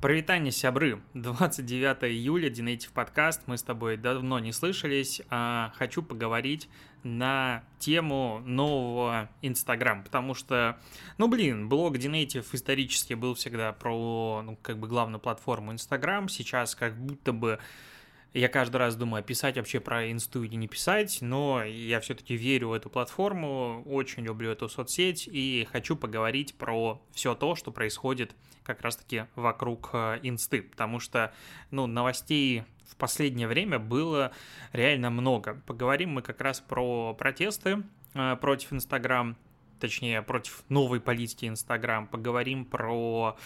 Привитание, 0.00 0.52
сябры. 0.52 1.02
29 1.14 2.04
июля, 2.04 2.48
Динейтив 2.48 2.92
подкаст. 2.92 3.42
Мы 3.46 3.58
с 3.58 3.64
тобой 3.64 3.96
давно 3.96 4.38
не 4.38 4.52
слышались. 4.52 5.20
А 5.28 5.72
хочу 5.76 6.04
поговорить 6.04 6.68
на 7.02 7.64
тему 7.80 8.40
нового 8.44 9.28
Инстаграм, 9.42 10.04
потому 10.04 10.34
что, 10.34 10.78
ну, 11.16 11.26
блин, 11.26 11.68
блог 11.68 11.98
Динейтив 11.98 12.54
исторически 12.54 13.14
был 13.14 13.34
всегда 13.34 13.72
про, 13.72 14.42
ну, 14.44 14.56
как 14.62 14.78
бы 14.78 14.86
главную 14.86 15.18
платформу 15.18 15.72
Инстаграм. 15.72 16.28
Сейчас 16.28 16.76
как 16.76 16.96
будто 16.96 17.32
бы 17.32 17.58
я 18.34 18.48
каждый 18.48 18.76
раз 18.76 18.94
думаю, 18.94 19.24
писать 19.24 19.56
вообще 19.56 19.80
про 19.80 20.10
инсту 20.10 20.42
или 20.42 20.54
не 20.54 20.68
писать, 20.68 21.18
но 21.20 21.64
я 21.64 22.00
все-таки 22.00 22.36
верю 22.36 22.68
в 22.68 22.72
эту 22.72 22.90
платформу, 22.90 23.82
очень 23.86 24.22
люблю 24.22 24.50
эту 24.50 24.68
соцсеть 24.68 25.28
и 25.30 25.66
хочу 25.72 25.96
поговорить 25.96 26.54
про 26.54 27.00
все 27.12 27.34
то, 27.34 27.54
что 27.54 27.72
происходит 27.72 28.34
как 28.64 28.82
раз-таки 28.82 29.24
вокруг 29.34 29.90
э, 29.94 30.20
инсты, 30.22 30.60
потому 30.60 31.00
что, 31.00 31.32
ну, 31.70 31.86
новостей 31.86 32.64
в 32.86 32.96
последнее 32.96 33.48
время 33.48 33.78
было 33.78 34.32
реально 34.72 35.08
много. 35.08 35.62
Поговорим 35.66 36.10
мы 36.10 36.22
как 36.22 36.42
раз 36.42 36.60
про 36.60 37.14
протесты 37.14 37.82
э, 38.12 38.36
против 38.36 38.74
Инстаграм, 38.74 39.36
точнее, 39.80 40.20
против 40.20 40.64
новой 40.68 41.00
политики 41.00 41.46
Инстаграм, 41.46 42.06
поговорим 42.06 42.66
про 42.66 43.38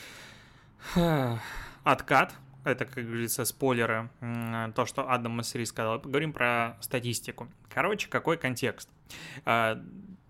э, 0.96 1.36
откат 1.84 2.34
это, 2.64 2.84
как 2.84 3.04
говорится, 3.04 3.44
спойлеры, 3.44 4.10
то, 4.74 4.86
что 4.86 5.08
Адам 5.10 5.32
Массери 5.32 5.64
сказал. 5.64 6.00
Поговорим 6.00 6.32
про 6.32 6.76
статистику. 6.80 7.48
Короче, 7.68 8.08
какой 8.08 8.36
контекст? 8.36 8.88
А, 9.44 9.82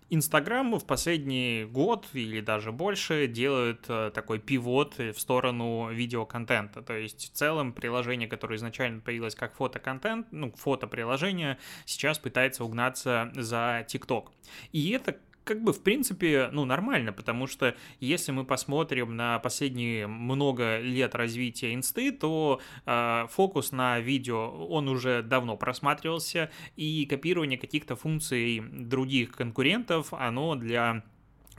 Инстаграм 0.09 0.77
в 0.77 0.85
последний 0.85 1.65
год 1.65 2.07
или 2.13 2.39
даже 2.39 2.71
больше 2.71 3.25
делает 3.25 3.85
э, 3.87 4.11
такой 4.13 4.37
пивот 4.37 4.99
в 4.99 5.15
сторону 5.15 5.89
видеоконтента. 5.91 6.83
То 6.83 6.93
есть 6.93 7.31
в 7.31 7.35
целом 7.35 7.73
приложение, 7.73 8.27
которое 8.27 8.57
изначально 8.57 9.01
появилось 9.01 9.33
как 9.33 9.55
фотоконтент, 9.55 10.27
ну, 10.31 10.51
фотоприложение, 10.51 11.57
сейчас 11.85 12.19
пытается 12.19 12.63
угнаться 12.63 13.31
за 13.33 13.85
ТикТок. 13.87 14.31
И 14.71 14.91
это 14.91 15.17
как 15.43 15.63
бы, 15.63 15.73
в 15.73 15.81
принципе, 15.81 16.49
ну, 16.51 16.65
нормально, 16.65 17.13
потому 17.13 17.47
что 17.47 17.75
если 17.99 18.31
мы 18.31 18.45
посмотрим 18.45 19.15
на 19.15 19.39
последние 19.39 20.07
много 20.07 20.79
лет 20.79 21.15
развития 21.15 21.73
инсты, 21.73 22.11
то 22.11 22.61
э, 22.85 23.25
фокус 23.29 23.71
на 23.71 23.99
видео, 23.99 24.49
он 24.67 24.87
уже 24.87 25.21
давно 25.21 25.57
просматривался, 25.57 26.49
и 26.75 27.05
копирование 27.05 27.57
каких-то 27.57 27.95
функций 27.95 28.61
других 28.61 29.31
конкурентов, 29.31 30.13
оно 30.13 30.55
для 30.55 31.03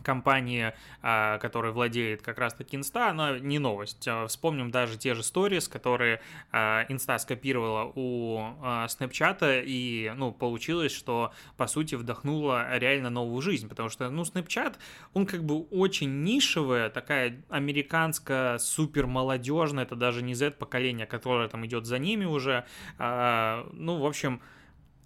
компании, 0.05 0.77
а, 1.03 1.39
которая 1.39 1.73
владеет 1.73 2.23
как 2.23 2.39
раз-таки 2.39 2.77
Инста, 2.77 3.09
она 3.09 3.39
не 3.39 3.59
новость. 3.59 4.07
А, 4.07 4.27
вспомним 4.29 4.71
даже 4.71 4.97
те 4.97 5.15
же 5.15 5.25
сторис, 5.25 5.67
которые 5.67 6.21
а, 6.53 6.85
Инста 6.89 7.19
скопировала 7.19 7.91
у 7.95 8.39
Snapchat, 8.63 9.65
и, 9.67 10.13
ну, 10.17 10.33
получилось, 10.33 10.93
что, 10.93 11.33
по 11.57 11.67
сути, 11.67 11.97
вдохнула 11.97 12.79
реально 12.79 13.11
новую 13.11 13.43
жизнь, 13.43 13.69
потому 13.69 13.89
что, 13.89 14.09
ну, 14.11 14.23
Snapchat, 14.23 14.77
он 15.15 15.27
как 15.27 15.45
бы 15.45 15.63
очень 15.63 16.23
нишевая, 16.23 16.91
такая 16.91 17.43
американская, 17.49 18.59
супер 18.59 19.07
молодежная, 19.07 19.85
это 19.85 19.97
даже 19.97 20.23
не 20.23 20.35
Z-поколение, 20.35 21.07
которое 21.07 21.49
там 21.49 21.65
идет 21.67 21.87
за 21.87 21.99
ними 21.99 22.25
уже, 22.25 22.65
ну, 22.99 23.99
в 23.99 24.07
общем, 24.07 24.41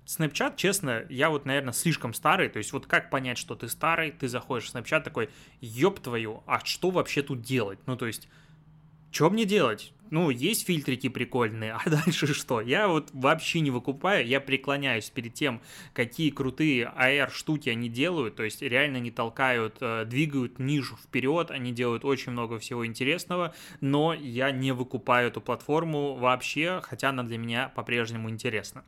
Snapchat, 0.09 0.57
честно, 0.57 1.05
я 1.11 1.29
вот, 1.29 1.45
наверное, 1.45 1.75
слишком 1.75 2.15
старый, 2.15 2.49
то 2.49 2.57
есть 2.57 2.73
вот 2.73 2.87
как 2.87 3.11
понять, 3.11 3.37
что 3.37 3.55
ты 3.55 3.69
старый, 3.69 4.11
ты 4.11 4.27
заходишь 4.27 4.71
в 4.71 4.75
Snapchat 4.75 5.03
такой, 5.03 5.29
ёб 5.61 6.01
твою, 6.01 6.43
а 6.47 6.65
что 6.65 6.89
вообще 6.89 7.21
тут 7.23 7.43
делать? 7.43 7.79
Ну, 7.85 7.95
то 7.95 8.07
есть, 8.07 8.27
что 9.13 9.29
мне 9.29 9.45
делать? 9.45 9.93
Ну, 10.11 10.31
есть 10.31 10.67
фильтрики 10.67 11.09
прикольные, 11.09 11.73
а 11.85 11.91
дальше 11.91 12.33
что? 12.35 12.61
Я 12.61 12.89
вот 12.89 13.11
вообще 13.13 13.61
не 13.61 13.71
выкупаю, 13.71 14.27
я 14.27 14.41
преклоняюсь 14.41 15.11
перед 15.11 15.35
тем, 15.35 15.61
какие 15.93 16.31
крутые 16.31 16.93
AR-штуки 16.97 17.69
они 17.69 17.89
делают, 17.89 18.37
то 18.37 18.43
есть 18.43 18.63
реально 18.63 18.99
не 18.99 19.11
толкают, 19.11 19.77
э, 19.81 20.05
двигают 20.07 20.59
нишу 20.59 20.97
вперед, 20.97 21.51
они 21.51 21.73
делают 21.73 22.05
очень 22.05 22.33
много 22.33 22.59
всего 22.59 22.87
интересного, 22.87 23.55
но 23.81 24.15
я 24.15 24.51
не 24.51 24.73
выкупаю 24.73 25.29
эту 25.29 25.41
платформу 25.41 26.15
вообще, 26.15 26.81
хотя 26.83 27.11
она 27.11 27.23
для 27.23 27.39
меня 27.39 27.69
по-прежнему 27.75 28.31
интересна. 28.31 28.85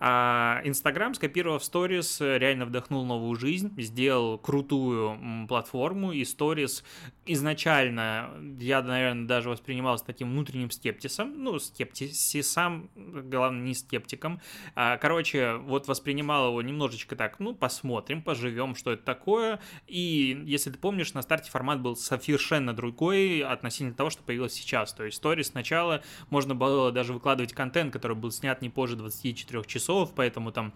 А, 0.00 0.60
Инстаграм, 0.64 1.14
скопировав 1.14 1.64
сторис, 1.64 2.20
реально 2.20 2.66
вдохнул 2.66 3.04
новую 3.04 3.38
жизнь, 3.38 3.72
сделал 3.80 4.38
крутую 4.38 5.46
платформу, 5.48 6.12
и 6.12 6.24
сторис 6.24 6.84
изначально 7.26 8.30
я, 8.58 8.82
наверное, 8.82 9.26
даже 9.26 9.50
воспринимал 9.50 9.98
с 9.98 10.02
таким 10.02 10.30
внутренним 10.30 10.53
внутренним 10.54 10.70
скептисом, 10.70 11.42
ну, 11.42 11.58
скептисом, 11.58 12.90
главное, 12.94 13.62
не 13.62 13.74
скептиком. 13.74 14.40
А, 14.74 14.96
короче, 14.96 15.54
вот 15.56 15.88
воспринимал 15.88 16.48
его 16.48 16.62
немножечко 16.62 17.16
так, 17.16 17.40
ну, 17.40 17.54
посмотрим, 17.54 18.22
поживем, 18.22 18.74
что 18.74 18.92
это 18.92 19.02
такое. 19.02 19.60
И, 19.86 20.42
если 20.44 20.70
ты 20.70 20.78
помнишь, 20.78 21.12
на 21.14 21.22
старте 21.22 21.50
формат 21.50 21.80
был 21.80 21.96
совершенно 21.96 22.72
другой 22.72 23.40
относительно 23.40 23.94
того, 23.94 24.10
что 24.10 24.22
появилось 24.22 24.54
сейчас. 24.54 24.92
То 24.92 25.04
есть, 25.04 25.22
stories 25.22 25.44
сначала 25.44 26.02
можно 26.30 26.54
было 26.54 26.92
даже 26.92 27.12
выкладывать 27.12 27.52
контент, 27.52 27.92
который 27.92 28.16
был 28.16 28.30
снят 28.30 28.60
не 28.62 28.70
позже 28.70 28.96
24 28.96 29.64
часов, 29.64 30.12
поэтому 30.14 30.52
там 30.52 30.72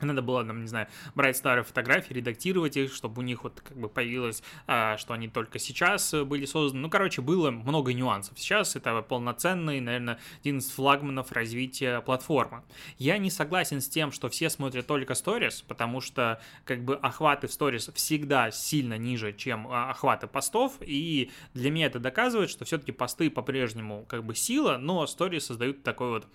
надо 0.00 0.22
было, 0.22 0.44
там, 0.44 0.62
не 0.62 0.68
знаю, 0.68 0.88
брать 1.14 1.36
старые 1.36 1.64
фотографии, 1.64 2.12
редактировать 2.12 2.76
их, 2.76 2.92
чтобы 2.92 3.20
у 3.20 3.24
них 3.24 3.44
вот 3.44 3.60
как 3.60 3.76
бы 3.76 3.88
появилось, 3.88 4.42
а, 4.66 4.96
что 4.96 5.14
они 5.14 5.28
только 5.28 5.58
сейчас 5.58 6.12
были 6.12 6.44
созданы. 6.44 6.82
Ну, 6.82 6.90
короче, 6.90 7.22
было 7.22 7.50
много 7.50 7.92
нюансов. 7.92 8.38
Сейчас 8.38 8.76
это 8.76 9.02
полноценный, 9.02 9.80
наверное, 9.80 10.18
один 10.40 10.58
из 10.58 10.70
флагманов 10.70 11.32
развития 11.32 12.00
платформы. 12.00 12.62
Я 12.98 13.18
не 13.18 13.30
согласен 13.30 13.80
с 13.80 13.88
тем, 13.88 14.12
что 14.12 14.28
все 14.28 14.50
смотрят 14.50 14.86
только 14.86 15.14
сторис, 15.14 15.62
потому 15.62 16.00
что 16.00 16.40
как 16.64 16.84
бы 16.84 16.96
охваты 16.96 17.46
в 17.46 17.52
сторис 17.52 17.90
всегда 17.94 18.50
сильно 18.50 18.98
ниже, 18.98 19.32
чем 19.32 19.68
а, 19.68 19.90
охваты 19.90 20.26
постов, 20.26 20.74
и 20.80 21.30
для 21.54 21.70
меня 21.70 21.86
это 21.86 21.98
доказывает, 21.98 22.50
что 22.50 22.64
все-таки 22.64 22.92
посты 22.92 23.30
по-прежнему 23.30 24.04
как 24.08 24.24
бы 24.24 24.34
сила, 24.34 24.76
но 24.78 25.06
сторис 25.06 25.46
создают 25.46 25.82
такой 25.82 26.10
вот 26.10 26.26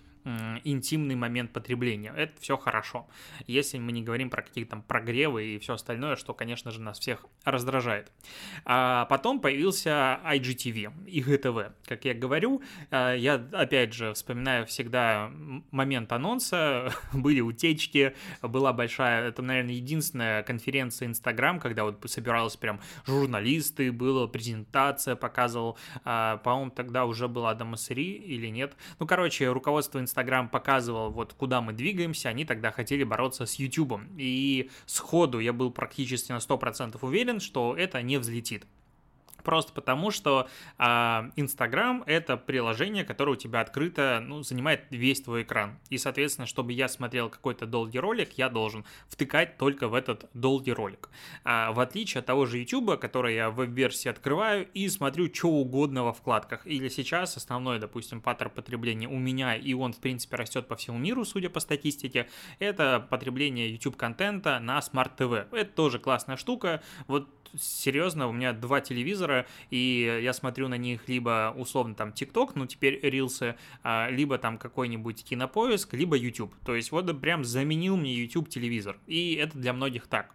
интимный 0.64 1.16
момент 1.16 1.52
потребления. 1.52 2.12
Это 2.16 2.40
все 2.40 2.56
хорошо. 2.56 3.06
Если 3.46 3.78
мы 3.78 3.92
не 3.92 4.02
говорим 4.02 4.30
про 4.30 4.42
какие-то 4.42 4.70
там 4.70 4.82
прогревы 4.82 5.44
и 5.44 5.58
все 5.58 5.74
остальное, 5.74 6.16
что, 6.16 6.32
конечно 6.32 6.70
же, 6.70 6.80
нас 6.80 6.98
всех 6.98 7.26
раздражает. 7.44 8.12
А 8.64 9.06
потом 9.06 9.40
появился 9.40 10.20
IGTV, 10.24 11.06
IGTV. 11.06 11.72
Как 11.84 12.04
я 12.04 12.14
говорю, 12.14 12.62
а, 12.90 13.14
я, 13.14 13.34
опять 13.52 13.92
же, 13.92 14.14
вспоминаю 14.14 14.64
всегда 14.66 15.30
момент 15.70 16.12
анонса, 16.12 16.92
были 17.12 17.40
утечки, 17.40 18.14
была 18.42 18.72
большая, 18.72 19.28
это, 19.28 19.42
наверное, 19.42 19.74
единственная 19.74 20.42
конференция 20.42 21.08
Инстаграм, 21.08 21.58
когда 21.58 21.84
вот 21.84 21.98
собиралась 22.06 22.56
прям 22.56 22.80
журналисты, 23.06 23.90
была 23.90 24.28
презентация, 24.28 25.16
показывал, 25.16 25.76
а, 26.04 26.36
по-моему, 26.38 26.70
тогда 26.70 27.04
уже 27.04 27.26
была 27.26 27.50
Адам 27.50 27.68
Массери 27.68 28.12
или 28.12 28.46
нет. 28.46 28.76
Ну, 28.98 29.06
короче, 29.06 29.50
руководство 29.50 29.98
Инстаграм 30.10 30.48
показывал, 30.48 31.10
вот 31.10 31.34
куда 31.34 31.60
мы 31.60 31.72
двигаемся, 31.72 32.28
они 32.28 32.44
тогда 32.44 32.72
хотели 32.72 33.04
бороться 33.04 33.46
с 33.46 33.54
Ютубом. 33.54 34.08
И 34.18 34.68
сходу 34.86 35.38
я 35.38 35.52
был 35.52 35.70
практически 35.70 36.32
на 36.32 36.38
100% 36.38 36.98
уверен, 37.00 37.38
что 37.38 37.76
это 37.76 38.02
не 38.02 38.18
взлетит. 38.18 38.66
Просто 39.44 39.72
потому, 39.72 40.10
что 40.10 40.48
Инстаграм 40.78 42.02
э, 42.06 42.12
это 42.12 42.36
приложение, 42.36 43.04
которое 43.04 43.32
у 43.32 43.36
тебя 43.36 43.60
открыто, 43.60 44.22
ну, 44.24 44.42
занимает 44.42 44.82
весь 44.90 45.22
твой 45.22 45.42
экран. 45.42 45.78
И, 45.88 45.98
соответственно, 45.98 46.46
чтобы 46.46 46.72
я 46.72 46.88
смотрел 46.88 47.30
какой-то 47.30 47.66
долгий 47.66 47.98
ролик, 47.98 48.32
я 48.32 48.48
должен 48.48 48.84
втыкать 49.08 49.56
только 49.56 49.88
в 49.88 49.94
этот 49.94 50.28
долгий 50.34 50.72
ролик. 50.72 51.08
А, 51.44 51.72
в 51.72 51.80
отличие 51.80 52.20
от 52.20 52.26
того 52.26 52.46
же 52.46 52.58
YouTube, 52.58 52.98
который 52.98 53.34
я 53.34 53.50
в 53.50 53.60
веб-версии 53.60 54.08
открываю 54.08 54.66
и 54.72 54.88
смотрю 54.88 55.32
что 55.32 55.48
угодно 55.48 56.04
во 56.04 56.12
вкладках. 56.12 56.66
Или 56.66 56.88
сейчас 56.88 57.36
основной, 57.36 57.78
допустим, 57.78 58.20
паттерн 58.20 58.50
потребления 58.50 59.08
у 59.08 59.18
меня, 59.18 59.54
и 59.54 59.72
он, 59.74 59.92
в 59.92 59.98
принципе, 59.98 60.36
растет 60.36 60.66
по 60.66 60.76
всему 60.76 60.98
миру, 60.98 61.24
судя 61.24 61.50
по 61.50 61.60
статистике, 61.60 62.28
это 62.58 63.06
потребление 63.10 63.70
YouTube-контента 63.72 64.58
на 64.60 64.78
Smart 64.78 65.16
TV. 65.16 65.46
Это 65.52 65.72
тоже 65.72 65.98
классная 65.98 66.36
штука. 66.36 66.82
Вот 67.06 67.28
серьезно, 67.58 68.28
у 68.28 68.32
меня 68.32 68.52
два 68.52 68.80
телевизора, 68.80 69.29
и 69.70 70.20
я 70.22 70.32
смотрю 70.32 70.68
на 70.68 70.76
них 70.76 71.08
либо 71.08 71.54
условно 71.56 71.94
там 71.94 72.10
TikTok, 72.10 72.52
ну 72.54 72.66
теперь 72.66 73.00
рилсы, 73.02 73.56
а, 73.82 74.08
либо 74.10 74.38
там 74.38 74.58
какой-нибудь 74.58 75.24
кинопоиск, 75.24 75.94
либо 75.94 76.16
YouTube. 76.16 76.54
То 76.64 76.74
есть 76.74 76.92
вот 76.92 77.20
прям 77.20 77.44
заменил 77.44 77.96
мне 77.96 78.14
YouTube 78.14 78.48
телевизор. 78.48 78.98
И 79.06 79.34
это 79.34 79.58
для 79.58 79.72
многих 79.72 80.06
так. 80.06 80.34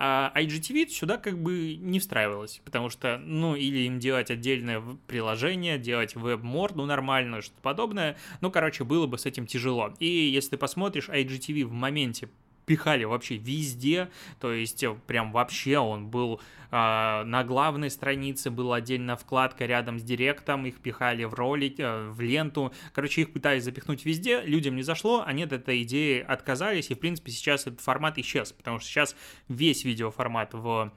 А 0.00 0.32
IGTV 0.36 0.88
сюда 0.88 1.16
как 1.16 1.42
бы 1.42 1.74
не 1.74 1.98
встраивалось, 1.98 2.60
потому 2.64 2.88
что, 2.88 3.18
ну, 3.18 3.56
или 3.56 3.78
им 3.80 3.98
делать 3.98 4.30
отдельное 4.30 4.80
приложение, 5.08 5.76
делать 5.76 6.14
веб-морду 6.14 6.86
нормальную, 6.86 7.42
что-то 7.42 7.60
подобное, 7.62 8.16
ну, 8.40 8.52
короче, 8.52 8.84
было 8.84 9.08
бы 9.08 9.18
с 9.18 9.26
этим 9.26 9.46
тяжело. 9.46 9.92
И 9.98 10.06
если 10.06 10.50
ты 10.50 10.56
посмотришь 10.56 11.08
IGTV 11.08 11.64
в 11.64 11.72
моменте 11.72 12.28
пихали 12.68 13.04
вообще 13.04 13.36
везде, 13.36 14.10
то 14.38 14.52
есть 14.52 14.84
прям 15.06 15.32
вообще 15.32 15.78
он 15.78 16.08
был 16.08 16.40
э, 16.70 16.76
на 17.24 17.42
главной 17.44 17.90
странице, 17.90 18.50
была 18.50 18.76
отдельная 18.76 19.16
вкладка 19.16 19.64
рядом 19.66 19.98
с 19.98 20.02
директом, 20.02 20.66
их 20.66 20.80
пихали 20.80 21.24
в 21.24 21.34
ролик, 21.34 21.80
э, 21.80 22.10
в 22.10 22.20
ленту, 22.20 22.72
короче, 22.92 23.22
их 23.22 23.32
пытались 23.32 23.64
запихнуть 23.64 24.04
везде, 24.04 24.42
людям 24.42 24.76
не 24.76 24.82
зашло, 24.82 25.24
они 25.26 25.44
от 25.44 25.52
этой 25.52 25.82
идеи 25.82 26.20
отказались, 26.20 26.90
и, 26.90 26.94
в 26.94 27.00
принципе, 27.00 27.32
сейчас 27.32 27.66
этот 27.66 27.80
формат 27.80 28.18
исчез, 28.18 28.52
потому 28.52 28.78
что 28.78 28.88
сейчас 28.88 29.16
весь 29.48 29.84
видеоформат 29.84 30.52
в 30.52 30.92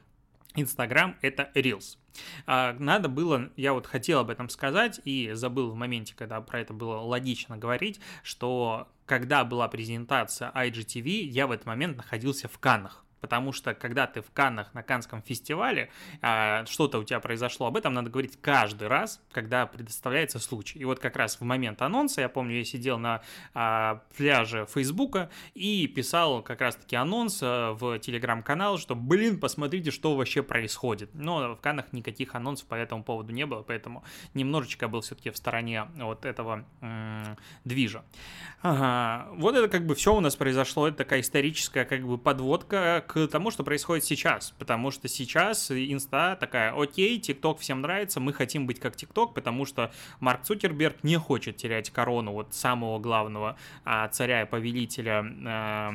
Инстаграм— 0.55 1.15
это 1.21 1.49
Reels. 1.55 1.97
А, 2.45 2.73
надо 2.79 3.07
было, 3.07 3.49
я 3.55 3.73
вот 3.73 3.87
хотел 3.87 4.19
об 4.19 4.29
этом 4.29 4.49
сказать 4.49 4.99
и 5.05 5.31
забыл 5.33 5.71
в 5.71 5.75
моменте, 5.75 6.13
когда 6.15 6.41
про 6.41 6.59
это 6.59 6.73
было 6.73 6.97
логично 6.97 7.57
говорить, 7.57 7.99
что 8.23 8.89
когда 9.05 9.43
была 9.43 9.67
презентация 9.67 10.51
IGTV, 10.51 11.21
я 11.23 11.47
в 11.47 11.51
этот 11.51 11.65
момент 11.65 11.97
находился 11.97 12.47
в 12.47 12.57
Каннах 12.59 13.05
потому 13.21 13.53
что 13.53 13.73
когда 13.73 14.07
ты 14.07 14.21
в 14.21 14.31
Каннах 14.31 14.73
на 14.73 14.83
Канском 14.83 15.21
фестивале, 15.21 15.89
а, 16.21 16.65
что-то 16.65 16.99
у 16.99 17.03
тебя 17.03 17.19
произошло, 17.19 17.67
об 17.67 17.77
этом 17.77 17.93
надо 17.93 18.09
говорить 18.09 18.39
каждый 18.41 18.87
раз, 18.87 19.21
когда 19.31 19.65
предоставляется 19.65 20.39
случай. 20.39 20.79
И 20.79 20.85
вот 20.85 20.99
как 20.99 21.15
раз 21.15 21.39
в 21.39 21.41
момент 21.41 21.81
анонса, 21.81 22.21
я 22.21 22.29
помню, 22.29 22.57
я 22.57 22.65
сидел 22.65 22.97
на 22.97 23.21
а, 23.53 24.03
пляже 24.17 24.65
Фейсбука 24.73 25.29
и 25.53 25.87
писал 25.87 26.41
как 26.41 26.61
раз-таки 26.61 26.95
анонс 26.95 27.39
а, 27.41 27.73
в 27.73 27.99
телеграм-канал, 27.99 28.77
что, 28.77 28.95
блин, 28.95 29.39
посмотрите, 29.39 29.91
что 29.91 30.15
вообще 30.15 30.43
происходит. 30.43 31.11
Но 31.13 31.55
в 31.55 31.61
Каннах 31.61 31.93
никаких 31.93 32.35
анонсов 32.35 32.67
по 32.67 32.75
этому 32.75 33.03
поводу 33.03 33.31
не 33.31 33.45
было, 33.45 33.61
поэтому 33.61 34.03
немножечко 34.33 34.87
был 34.87 35.01
все-таки 35.01 35.29
в 35.29 35.37
стороне 35.37 35.85
вот 35.95 36.25
этого 36.25 36.65
м- 36.81 37.37
движа. 37.63 38.03
Ага. 38.61 39.27
Вот 39.35 39.55
это 39.55 39.67
как 39.67 39.85
бы 39.85 39.95
все 39.95 40.15
у 40.15 40.19
нас 40.19 40.35
произошло, 40.35 40.87
это 40.87 40.97
такая 40.97 41.21
историческая 41.21 41.85
как 41.85 42.05
бы 42.05 42.17
подводка 42.17 43.03
к 43.11 43.27
тому, 43.27 43.51
что 43.51 43.65
происходит 43.65 44.05
сейчас, 44.05 44.53
потому 44.57 44.89
что 44.89 45.09
сейчас 45.09 45.69
инста 45.69 46.37
такая, 46.39 46.73
окей, 46.73 47.19
ТикТок 47.19 47.59
всем 47.59 47.81
нравится, 47.81 48.21
мы 48.21 48.31
хотим 48.31 48.65
быть 48.65 48.79
как 48.79 48.95
ТикТок, 48.95 49.33
потому 49.33 49.65
что 49.65 49.91
Марк 50.21 50.43
Цукерберг 50.43 51.03
не 51.03 51.19
хочет 51.19 51.57
терять 51.57 51.89
корону 51.89 52.31
вот 52.31 52.53
самого 52.53 52.99
главного 52.99 53.57
а, 53.83 54.07
царя 54.07 54.43
и 54.43 54.45
повелителя 54.45 55.25
а, 55.45 55.93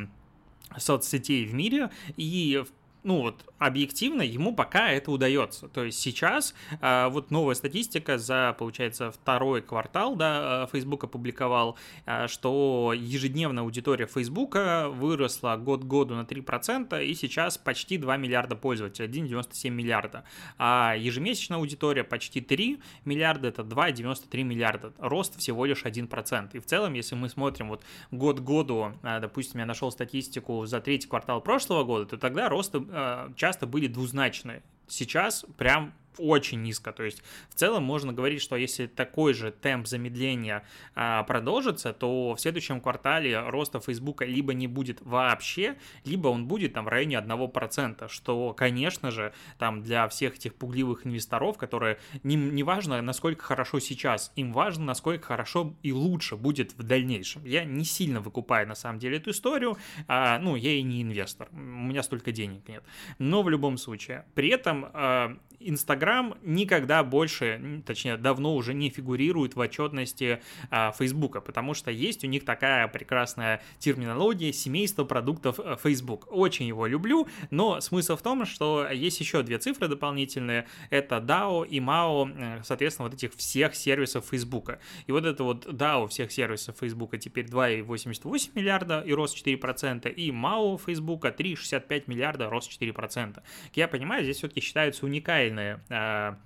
соцсетей 0.76 1.46
в 1.46 1.54
мире, 1.54 1.88
и 2.18 2.62
ну 3.06 3.22
вот 3.22 3.44
объективно 3.58 4.22
ему 4.22 4.52
пока 4.52 4.90
это 4.90 5.12
удается. 5.12 5.68
То 5.68 5.84
есть 5.84 6.00
сейчас 6.00 6.54
а, 6.80 7.08
вот 7.08 7.30
новая 7.30 7.54
статистика 7.54 8.18
за, 8.18 8.54
получается, 8.58 9.12
второй 9.12 9.62
квартал, 9.62 10.16
да, 10.16 10.64
а, 10.64 10.66
Facebook 10.66 11.04
опубликовал, 11.04 11.78
а, 12.04 12.26
что 12.26 12.92
ежедневная 12.96 13.62
аудитория 13.62 14.06
Facebook 14.06 14.56
выросла 14.56 15.56
год 15.56 15.82
к 15.82 15.86
году 15.86 16.16
на 16.16 16.22
3%, 16.22 17.04
и 17.04 17.14
сейчас 17.14 17.56
почти 17.56 17.96
2 17.96 18.16
миллиарда 18.16 18.56
пользователей, 18.56 19.06
1,97 19.08 19.70
миллиарда. 19.70 20.24
А 20.58 20.96
ежемесячная 20.98 21.58
аудитория 21.58 22.02
почти 22.02 22.40
3 22.40 22.80
миллиарда, 23.04 23.48
это 23.48 23.62
2,93 23.62 24.42
миллиарда. 24.42 24.92
Рост 24.98 25.38
всего 25.38 25.64
лишь 25.64 25.84
1%. 25.84 26.50
И 26.54 26.58
в 26.58 26.66
целом, 26.66 26.94
если 26.94 27.14
мы 27.14 27.28
смотрим 27.28 27.68
вот 27.68 27.84
год 28.10 28.40
к 28.40 28.42
году, 28.42 28.94
допустим, 29.02 29.60
я 29.60 29.66
нашел 29.66 29.92
статистику 29.92 30.66
за 30.66 30.80
третий 30.80 31.08
квартал 31.08 31.40
прошлого 31.40 31.84
года, 31.84 32.06
то 32.06 32.18
тогда 32.18 32.48
рост 32.48 32.74
Э, 32.95 32.95
часто 33.36 33.66
были 33.66 33.86
двузначные. 33.86 34.62
Сейчас 34.88 35.44
прям 35.56 35.92
очень 36.18 36.62
низко. 36.62 36.92
То 36.92 37.02
есть 37.02 37.22
в 37.48 37.54
целом 37.54 37.82
можно 37.82 38.12
говорить, 38.12 38.42
что 38.42 38.56
если 38.56 38.86
такой 38.86 39.34
же 39.34 39.50
темп 39.50 39.86
замедления 39.86 40.64
а, 40.94 41.22
продолжится, 41.24 41.92
то 41.92 42.34
в 42.34 42.40
следующем 42.40 42.80
квартале 42.80 43.40
роста 43.48 43.80
Фейсбука 43.80 44.24
либо 44.24 44.54
не 44.54 44.66
будет 44.66 45.00
вообще, 45.02 45.76
либо 46.04 46.28
он 46.28 46.46
будет 46.46 46.74
там 46.74 46.84
в 46.84 46.88
районе 46.88 47.16
1%, 47.16 48.08
что, 48.08 48.52
конечно 48.54 49.10
же, 49.10 49.32
там 49.58 49.82
для 49.82 50.08
всех 50.08 50.36
этих 50.36 50.54
пугливых 50.54 51.06
инвесторов, 51.06 51.58
которые 51.58 51.98
не, 52.22 52.36
не 52.36 52.62
важно, 52.62 53.00
насколько 53.02 53.42
хорошо 53.44 53.80
сейчас, 53.80 54.32
им 54.36 54.52
важно, 54.52 54.84
насколько 54.84 55.26
хорошо 55.26 55.74
и 55.82 55.92
лучше 55.92 56.36
будет 56.36 56.72
в 56.74 56.82
дальнейшем. 56.82 57.44
Я 57.44 57.64
не 57.64 57.84
сильно 57.84 58.20
выкупаю 58.20 58.66
на 58.66 58.74
самом 58.74 58.98
деле 58.98 59.18
эту 59.18 59.30
историю, 59.30 59.76
а, 60.08 60.38
ну, 60.38 60.56
я 60.56 60.72
и 60.72 60.82
не 60.82 61.02
инвестор, 61.02 61.48
у 61.52 61.56
меня 61.56 62.02
столько 62.02 62.32
денег 62.32 62.68
нет. 62.68 62.82
Но 63.18 63.42
в 63.42 63.50
любом 63.50 63.78
случае, 63.78 64.24
при 64.34 64.48
этом 64.48 64.86
а, 64.92 65.36
Инстаграм 66.06 66.38
никогда 66.42 67.02
больше, 67.02 67.82
точнее, 67.84 68.16
давно 68.16 68.54
уже 68.54 68.74
не 68.74 68.90
фигурирует 68.90 69.56
в 69.56 69.58
отчетности 69.58 70.40
а, 70.70 70.92
Фейсбука, 70.92 71.40
потому 71.40 71.74
что 71.74 71.90
есть 71.90 72.22
у 72.22 72.28
них 72.28 72.44
такая 72.44 72.86
прекрасная 72.86 73.60
терминология 73.80 74.52
семейство 74.52 75.04
продуктов 75.04 75.58
э, 75.58 75.76
Facebook. 75.82 76.28
Очень 76.30 76.68
его 76.68 76.86
люблю, 76.86 77.26
но 77.50 77.80
смысл 77.80 78.14
в 78.16 78.22
том, 78.22 78.46
что 78.46 78.88
есть 78.88 79.18
еще 79.18 79.42
две 79.42 79.58
цифры 79.58 79.88
дополнительные, 79.88 80.68
это 80.90 81.16
DAO 81.16 81.66
и 81.66 81.80
MAO, 81.80 82.60
э, 82.60 82.62
соответственно, 82.62 83.08
вот 83.08 83.14
этих 83.14 83.34
всех 83.34 83.74
сервисов 83.74 84.26
Фейсбука. 84.30 84.78
И 85.08 85.12
вот 85.12 85.24
это 85.24 85.42
вот 85.42 85.66
DAO 85.66 86.06
всех 86.06 86.30
сервисов 86.30 86.76
Фейсбука 86.78 87.18
теперь 87.18 87.46
2,88 87.46 88.50
миллиарда 88.54 89.00
и 89.00 89.12
рост 89.12 89.36
4%, 89.44 90.08
и 90.08 90.30
MAO 90.30 90.78
Фейсбука 90.86 91.34
3,65 91.36 92.04
миллиарда, 92.06 92.48
рост 92.48 92.70
4%. 92.70 93.34
Как 93.34 93.42
я 93.74 93.88
понимаю, 93.88 94.22
здесь 94.22 94.36
все-таки 94.36 94.60
считаются 94.60 95.04
уникальными 95.04 95.80
реальные 95.96 96.32
а, 96.32 96.38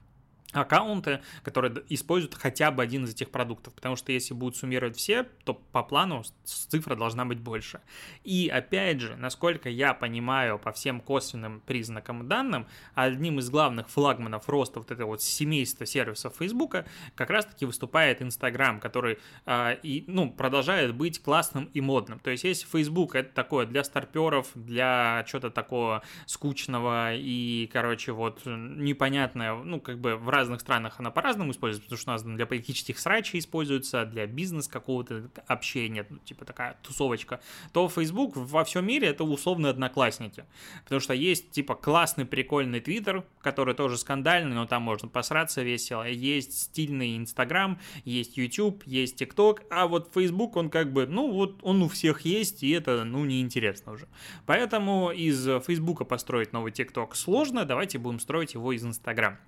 аккаунты, 0.53 1.21
которые 1.43 1.83
используют 1.89 2.35
хотя 2.35 2.71
бы 2.71 2.83
один 2.83 3.05
из 3.05 3.15
этих 3.15 3.31
продуктов, 3.31 3.75
потому 3.75 3.97
что 3.97 4.13
если 4.13 4.35
будут 4.35 4.57
суммировать 4.57 4.97
все, 4.97 5.25
то 5.45 5.55
по 5.55 5.83
плану 5.83 6.25
цифра 6.45 6.97
должна 6.97 7.25
быть 7.25 7.39
больше. 7.39 7.81
И 8.25 8.49
опять 8.49 9.01
же, 9.01 9.17
насколько 9.17 9.69
я 9.69 9.95
понимаю 9.95 10.59
по 10.59 10.73
всем 10.73 11.01
косвенным 11.01 11.61
признакам 11.61 12.25
и 12.25 12.27
данным, 12.27 12.67
одним 12.95 13.39
из 13.39 13.51
главных 13.51 13.89
флагманов 13.89 14.49
роста 14.49 14.81
вот 14.81 14.91
этого 14.91 15.11
вот 15.11 15.23
семейства 15.23 15.87
сервисов 15.87 16.35
Фейсбука 16.39 16.87
как 17.15 17.31
раз-таки 17.31 17.67
выступает 17.67 18.23
Инстаграм, 18.23 18.81
который 18.81 19.19
э, 19.47 19.77
и, 19.83 20.05
ну, 20.07 20.31
продолжает 20.31 20.95
быть 20.95 21.23
классным 21.23 21.71
и 21.73 21.81
модным. 21.81 22.19
То 22.19 22.31
есть 22.31 22.45
если 22.45 22.67
Facebook 22.67 23.15
это 23.15 23.33
такое 23.33 23.67
для 23.67 23.85
старперов, 23.85 24.49
для 24.55 25.25
чего-то 25.29 25.51
такого 25.51 26.03
скучного 26.27 27.15
и, 27.15 27.69
короче, 27.73 28.13
вот 28.13 28.43
непонятное, 28.47 29.55
ну, 29.55 29.81
как 29.81 29.99
бы 29.99 30.17
в 30.17 30.29
разных 30.41 30.61
странах 30.61 30.99
она 30.99 31.11
по-разному 31.11 31.53
используется, 31.53 31.85
потому 31.85 31.99
что 32.01 32.11
у 32.11 32.15
нас 32.15 32.23
для 32.23 32.47
политических 32.47 32.99
срачей 32.99 33.41
используется, 33.41 34.07
для 34.07 34.27
бизнес 34.27 34.69
какого-то 34.69 35.31
общения, 35.47 36.07
ну, 36.09 36.19
типа 36.19 36.45
такая 36.45 36.79
тусовочка, 36.83 37.41
то 37.73 37.89
Facebook 37.89 38.37
во 38.37 38.65
всем 38.65 38.87
мире 38.87 39.09
это 39.09 39.25
условные 39.25 39.71
одноклассники. 39.71 40.45
Потому 40.85 41.01
что 41.01 41.13
есть 41.13 41.51
типа 41.51 41.75
классный, 41.75 42.25
прикольный 42.25 42.81
Twitter, 42.81 43.25
который 43.43 43.75
тоже 43.75 43.99
скандальный, 43.99 44.55
но 44.55 44.67
там 44.67 44.83
можно 44.83 45.09
посраться 45.09 45.63
весело. 45.63 46.09
Есть 46.09 46.59
стильный 46.59 47.17
Instagram, 47.19 47.79
есть 48.05 48.39
YouTube, 48.39 48.83
есть 48.87 49.21
TikTok, 49.21 49.65
а 49.71 49.87
вот 49.87 50.11
Facebook, 50.15 50.57
он 50.57 50.71
как 50.71 50.93
бы, 50.93 51.07
ну 51.07 51.31
вот 51.31 51.61
он 51.63 51.83
у 51.83 51.89
всех 51.89 52.23
есть, 52.23 52.63
и 52.63 52.71
это, 52.71 53.05
ну, 53.05 53.25
неинтересно 53.25 53.93
уже. 53.93 54.09
Поэтому 54.47 55.11
из 55.11 55.45
Facebook 55.67 56.09
построить 56.09 56.53
новый 56.53 56.73
TikTok 56.73 57.15
сложно, 57.15 57.65
давайте 57.65 57.99
будем 57.99 58.21
строить 58.21 58.55
его 58.55 58.73
из 58.73 58.85
Instagram. 58.85 59.39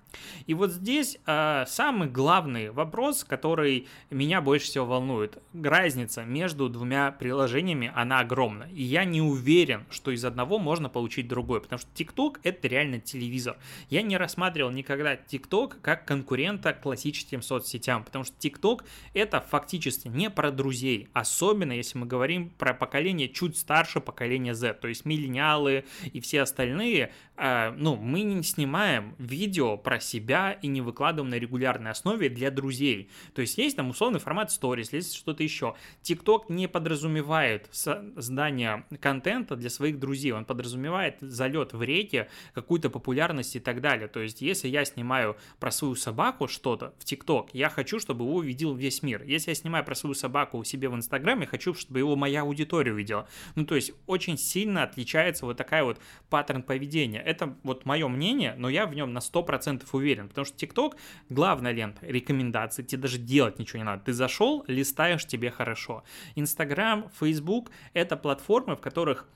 И 0.45 0.53
вот 0.53 0.71
здесь 0.83 1.17
э, 1.25 1.63
самый 1.65 2.09
главный 2.09 2.69
вопрос, 2.69 3.23
который 3.23 3.87
меня 4.09 4.41
больше 4.41 4.65
всего 4.65 4.85
волнует. 4.85 5.37
Разница 5.53 6.23
между 6.25 6.67
двумя 6.67 7.11
приложениями, 7.11 7.89
она 7.95 8.19
огромна. 8.19 8.67
И 8.73 8.83
я 8.83 9.05
не 9.05 9.21
уверен, 9.21 9.85
что 9.89 10.11
из 10.11 10.25
одного 10.25 10.59
можно 10.59 10.89
получить 10.89 11.29
другой, 11.29 11.61
потому 11.61 11.79
что 11.79 11.89
TikTok 11.95 12.41
это 12.43 12.67
реально 12.67 12.99
телевизор. 12.99 13.55
Я 13.89 14.01
не 14.01 14.17
рассматривал 14.17 14.71
никогда 14.71 15.15
TikTok 15.15 15.75
как 15.81 16.05
конкурента 16.05 16.73
классическим 16.73 17.41
соцсетям, 17.41 18.03
потому 18.03 18.25
что 18.25 18.35
TikTok 18.37 18.83
это 19.13 19.39
фактически 19.39 20.09
не 20.09 20.29
про 20.29 20.51
друзей, 20.51 21.07
особенно 21.13 21.71
если 21.71 21.97
мы 21.97 22.07
говорим 22.07 22.49
про 22.49 22.73
поколение 22.73 23.29
чуть 23.29 23.55
старше 23.55 24.01
поколения 24.01 24.53
Z, 24.53 24.73
то 24.73 24.89
есть 24.89 25.05
миллениалы 25.05 25.85
и 26.11 26.19
все 26.19 26.41
остальные, 26.41 27.13
э, 27.37 27.71
ну, 27.77 27.95
мы 27.95 28.23
не 28.23 28.43
снимаем 28.43 29.15
видео 29.17 29.77
про 29.77 30.01
себя 30.01 30.51
и 30.51 30.72
не 30.73 30.81
выкладываем 30.81 31.29
на 31.29 31.35
регулярной 31.35 31.91
основе 31.91 32.29
для 32.29 32.51
друзей. 32.51 33.09
То 33.33 33.41
есть 33.41 33.57
есть 33.57 33.77
там 33.77 33.89
условный 33.89 34.19
формат 34.19 34.49
stories, 34.49 34.89
есть 34.91 35.15
что-то 35.15 35.43
еще. 35.43 35.75
TikTok 36.03 36.45
не 36.49 36.67
подразумевает 36.67 37.67
создание 37.71 38.85
контента 38.99 39.55
для 39.55 39.69
своих 39.69 39.99
друзей, 39.99 40.31
он 40.31 40.45
подразумевает 40.45 41.17
залет 41.21 41.73
в 41.73 41.81
реке, 41.81 42.29
какую-то 42.53 42.89
популярность 42.89 43.55
и 43.55 43.59
так 43.59 43.81
далее. 43.81 44.07
То 44.07 44.19
есть 44.19 44.41
если 44.41 44.67
я 44.67 44.85
снимаю 44.85 45.37
про 45.59 45.71
свою 45.71 45.95
собаку 45.95 46.47
что-то 46.47 46.93
в 46.99 47.03
TikTok, 47.03 47.49
я 47.53 47.69
хочу, 47.69 47.99
чтобы 47.99 48.25
его 48.25 48.35
увидел 48.35 48.73
весь 48.73 49.03
мир. 49.03 49.23
Если 49.23 49.51
я 49.51 49.55
снимаю 49.55 49.85
про 49.85 49.95
свою 49.95 50.13
собаку 50.13 50.57
у 50.57 50.63
себя 50.63 50.89
в 50.89 50.95
Инстаграме, 50.95 51.45
хочу, 51.45 51.73
чтобы 51.73 51.99
его 51.99 52.15
моя 52.15 52.41
аудитория 52.41 52.91
увидела. 52.91 53.27
Ну, 53.55 53.65
то 53.65 53.75
есть 53.75 53.93
очень 54.07 54.37
сильно 54.37 54.83
отличается 54.83 55.45
вот 55.45 55.57
такая 55.57 55.83
вот 55.83 55.99
паттерн 56.29 56.63
поведения. 56.63 57.21
Это 57.21 57.55
вот 57.63 57.85
мое 57.85 58.07
мнение, 58.07 58.55
но 58.57 58.69
я 58.69 58.85
в 58.85 58.95
нем 58.95 59.13
на 59.13 59.19
100% 59.19 59.83
уверен, 59.91 60.29
потому 60.29 60.45
что 60.45 60.57
TikTok 60.63 60.95
главная 61.29 61.71
лента, 61.71 62.05
рекомендации, 62.05 62.83
тебе 62.83 63.03
даже 63.03 63.17
делать 63.17 63.59
ничего 63.59 63.79
не 63.79 63.85
надо. 63.85 64.03
Ты 64.03 64.13
зашел, 64.13 64.63
листаешь, 64.67 65.25
тебе 65.25 65.51
хорошо. 65.51 66.03
Instagram, 66.35 67.09
Facebook— 67.19 67.71
это 67.93 68.17
платформы, 68.17 68.75
в 68.75 68.81
которых 68.81 69.27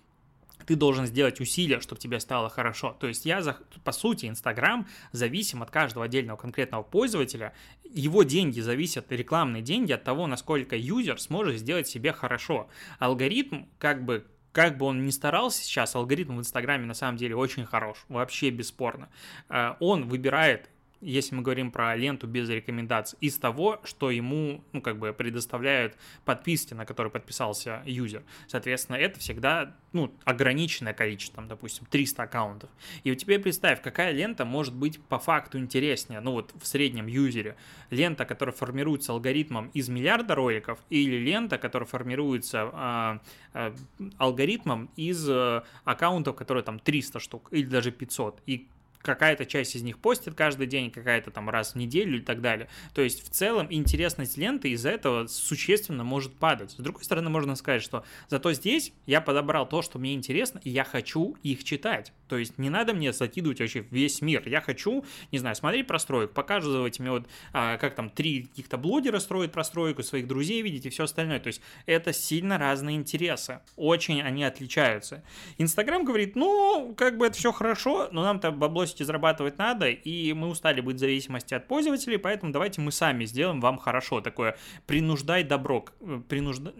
ты 0.65 0.75
должен 0.75 1.05
сделать 1.05 1.39
усилия, 1.39 1.79
чтобы 1.79 2.01
тебе 2.01 2.19
стало 2.19 2.49
хорошо. 2.49 2.95
То 2.99 3.07
есть 3.07 3.25
я, 3.25 3.41
по 3.83 3.91
сути, 3.91 4.25
Инстаграм 4.25 4.85
зависим 5.13 5.63
от 5.63 5.71
каждого 5.71 6.05
отдельного 6.05 6.35
конкретного 6.35 6.83
пользователя. 6.83 7.53
Его 7.83 8.23
деньги 8.23 8.59
зависят, 8.59 9.11
рекламные 9.11 9.61
деньги, 9.61 9.93
от 9.93 10.03
того, 10.03 10.27
насколько 10.27 10.75
юзер 10.75 11.19
сможет 11.21 11.59
сделать 11.59 11.87
себе 11.87 12.11
хорошо. 12.11 12.67
Алгоритм 12.99 13.65
как 13.79 14.03
бы 14.03 14.25
как 14.51 14.77
бы 14.79 14.87
он 14.87 15.05
ни 15.05 15.11
старался 15.11 15.61
сейчас, 15.61 15.95
алгоритм 15.95 16.37
в 16.37 16.39
Инстаграме 16.39 16.87
на 16.87 16.95
самом 16.95 17.15
деле 17.15 17.35
очень 17.35 17.63
хорош, 17.63 18.05
вообще 18.09 18.49
бесспорно. 18.49 19.07
Э, 19.49 19.75
он 19.79 20.07
выбирает 20.07 20.71
если 21.01 21.35
мы 21.35 21.41
говорим 21.41 21.71
про 21.71 21.95
ленту 21.95 22.27
без 22.27 22.49
рекомендаций, 22.49 23.17
из 23.21 23.37
того, 23.37 23.79
что 23.83 24.09
ему, 24.09 24.63
ну, 24.73 24.81
как 24.81 24.97
бы 24.97 25.13
предоставляют 25.13 25.95
подписки, 26.25 26.73
на 26.73 26.85
которые 26.85 27.11
подписался 27.11 27.81
юзер. 27.85 28.23
Соответственно, 28.47 28.95
это 28.97 29.19
всегда, 29.19 29.75
ну, 29.93 30.13
ограниченное 30.23 30.93
количество, 30.93 31.37
там, 31.37 31.47
допустим, 31.47 31.85
300 31.89 32.23
аккаунтов. 32.23 32.69
И 33.03 33.11
вот 33.11 33.19
тебе 33.19 33.39
представь, 33.39 33.81
какая 33.81 34.11
лента 34.11 34.45
может 34.45 34.73
быть 34.73 34.99
по 35.01 35.19
факту 35.19 35.59
интереснее, 35.59 36.19
ну, 36.19 36.31
вот 36.31 36.53
в 36.59 36.65
среднем 36.65 37.07
юзере. 37.07 37.55
Лента, 37.89 38.25
которая 38.25 38.55
формируется 38.55 39.11
алгоритмом 39.11 39.69
из 39.73 39.89
миллиарда 39.89 40.35
роликов, 40.35 40.79
или 40.89 41.17
лента, 41.17 41.57
которая 41.57 41.87
формируется 41.87 42.71
э, 42.73 43.19
э, 43.53 43.75
алгоритмом 44.17 44.89
из 44.95 45.27
э, 45.29 45.61
аккаунтов, 45.83 46.35
которые 46.35 46.63
там 46.63 46.79
300 46.79 47.19
штук, 47.19 47.47
или 47.51 47.65
даже 47.65 47.91
500. 47.91 48.41
И 48.45 48.67
какая-то 49.01 49.45
часть 49.45 49.75
из 49.75 49.83
них 49.83 49.99
постит 49.99 50.33
каждый 50.35 50.67
день, 50.67 50.91
какая-то 50.91 51.31
там 51.31 51.49
раз 51.49 51.73
в 51.73 51.75
неделю 51.75 52.19
и 52.19 52.21
так 52.21 52.41
далее. 52.41 52.67
То 52.93 53.01
есть 53.01 53.25
в 53.25 53.29
целом 53.29 53.67
интересность 53.69 54.37
ленты 54.37 54.69
из-за 54.71 54.89
этого 54.89 55.27
существенно 55.27 56.03
может 56.03 56.33
падать. 56.35 56.71
С 56.71 56.75
другой 56.75 57.03
стороны, 57.03 57.29
можно 57.29 57.55
сказать, 57.55 57.81
что 57.81 58.03
зато 58.27 58.53
здесь 58.53 58.93
я 59.05 59.21
подобрал 59.21 59.67
то, 59.67 59.81
что 59.81 59.99
мне 59.99 60.13
интересно, 60.13 60.59
и 60.63 60.69
я 60.69 60.83
хочу 60.83 61.37
их 61.43 61.63
читать. 61.63 62.13
То 62.27 62.37
есть 62.37 62.57
не 62.57 62.69
надо 62.69 62.93
мне 62.93 63.13
закидывать 63.13 63.59
вообще 63.59 63.85
весь 63.89 64.21
мир. 64.21 64.47
Я 64.47 64.61
хочу, 64.61 65.05
не 65.31 65.39
знаю, 65.39 65.55
смотреть 65.55 65.87
простройку, 65.87 66.33
показывать 66.33 66.99
мне 66.99 67.11
вот, 67.11 67.27
а, 67.53 67.77
как 67.77 67.95
там 67.95 68.09
три 68.09 68.43
каких-то 68.43 68.77
блогера 68.77 69.19
строят 69.19 69.51
простройку, 69.51 70.03
своих 70.03 70.27
друзей 70.27 70.61
видеть 70.61 70.85
и 70.85 70.89
все 70.89 71.03
остальное. 71.03 71.39
То 71.39 71.47
есть 71.47 71.61
это 71.85 72.13
сильно 72.13 72.57
разные 72.57 72.95
интересы. 72.95 73.59
Очень 73.75 74.21
они 74.21 74.43
отличаются. 74.43 75.23
Инстаграм 75.57 76.03
говорит, 76.03 76.35
ну, 76.35 76.93
как 76.97 77.17
бы 77.17 77.27
это 77.27 77.37
все 77.37 77.51
хорошо, 77.51 78.09
но 78.11 78.23
нам-то 78.23 78.51
бабло 78.51 78.85
сети 78.85 79.03
зарабатывать 79.03 79.57
надо, 79.57 79.89
и 79.89 80.33
мы 80.33 80.47
устали 80.47 80.81
быть 80.81 80.97
в 80.97 80.99
зависимости 80.99 81.53
от 81.53 81.67
пользователей, 81.67 82.17
поэтому 82.17 82.51
давайте 82.51 82.81
мы 82.81 82.91
сами 82.91 83.25
сделаем 83.25 83.61
вам 83.61 83.77
хорошо. 83.77 84.21
Такое 84.21 84.57
принуждай 84.85 85.43
добро, 85.43 85.85
принужда... 86.27 86.71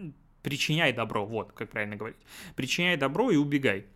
причиняй 0.42 0.92
добро, 0.92 1.26
вот 1.26 1.52
как 1.52 1.70
правильно 1.70 1.96
говорить. 1.96 2.18
Причиняй 2.56 2.96
добро 2.96 3.30
и 3.30 3.36
убегай. 3.36 3.86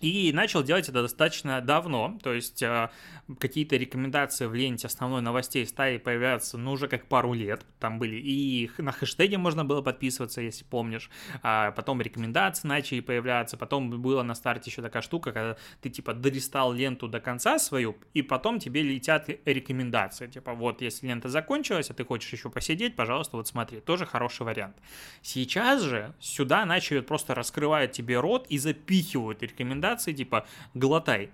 И 0.00 0.30
начал 0.34 0.62
делать 0.62 0.88
это 0.88 1.02
достаточно 1.02 1.60
давно, 1.62 2.18
то 2.22 2.34
есть 2.34 2.62
э, 2.62 2.90
какие-то 3.38 3.76
рекомендации 3.76 4.44
в 4.44 4.54
ленте 4.54 4.88
основной 4.88 5.22
новостей 5.22 5.66
стали 5.66 5.96
появляться, 5.96 6.58
ну, 6.58 6.72
уже 6.72 6.86
как 6.86 7.06
пару 7.06 7.32
лет, 7.32 7.64
там 7.80 7.98
были. 7.98 8.16
И 8.16 8.70
на 8.76 8.92
хэштеге 8.92 9.38
можно 9.38 9.64
было 9.64 9.80
подписываться, 9.80 10.42
если 10.42 10.64
помнишь, 10.64 11.08
а 11.42 11.70
потом 11.72 12.02
рекомендации 12.02 12.68
начали 12.68 13.00
появляться, 13.00 13.56
потом 13.56 13.90
была 14.02 14.22
на 14.22 14.34
старте 14.34 14.70
еще 14.70 14.82
такая 14.82 15.00
штука, 15.00 15.32
когда 15.32 15.56
ты, 15.80 15.88
типа, 15.88 16.12
долистал 16.12 16.74
ленту 16.74 17.08
до 17.08 17.18
конца 17.18 17.58
свою, 17.58 17.96
и 18.12 18.20
потом 18.20 18.58
тебе 18.58 18.82
летят 18.82 19.30
рекомендации, 19.46 20.26
типа, 20.26 20.52
вот, 20.52 20.82
если 20.82 21.06
лента 21.06 21.30
закончилась, 21.30 21.88
а 21.88 21.94
ты 21.94 22.04
хочешь 22.04 22.30
еще 22.30 22.50
посидеть, 22.50 22.96
пожалуйста, 22.96 23.38
вот 23.38 23.48
смотри, 23.48 23.80
тоже 23.80 24.04
хороший 24.04 24.42
вариант. 24.42 24.76
Сейчас 25.22 25.80
же 25.80 26.14
сюда 26.20 26.66
начали 26.66 27.00
просто 27.00 27.34
раскрывать 27.34 27.92
тебе 27.92 28.20
рот 28.20 28.46
и 28.50 28.58
запихивают 28.58 29.42
рекомендации 29.42 29.75
рекомендации, 29.76 30.12
типа 30.12 30.46
глотай. 30.74 31.30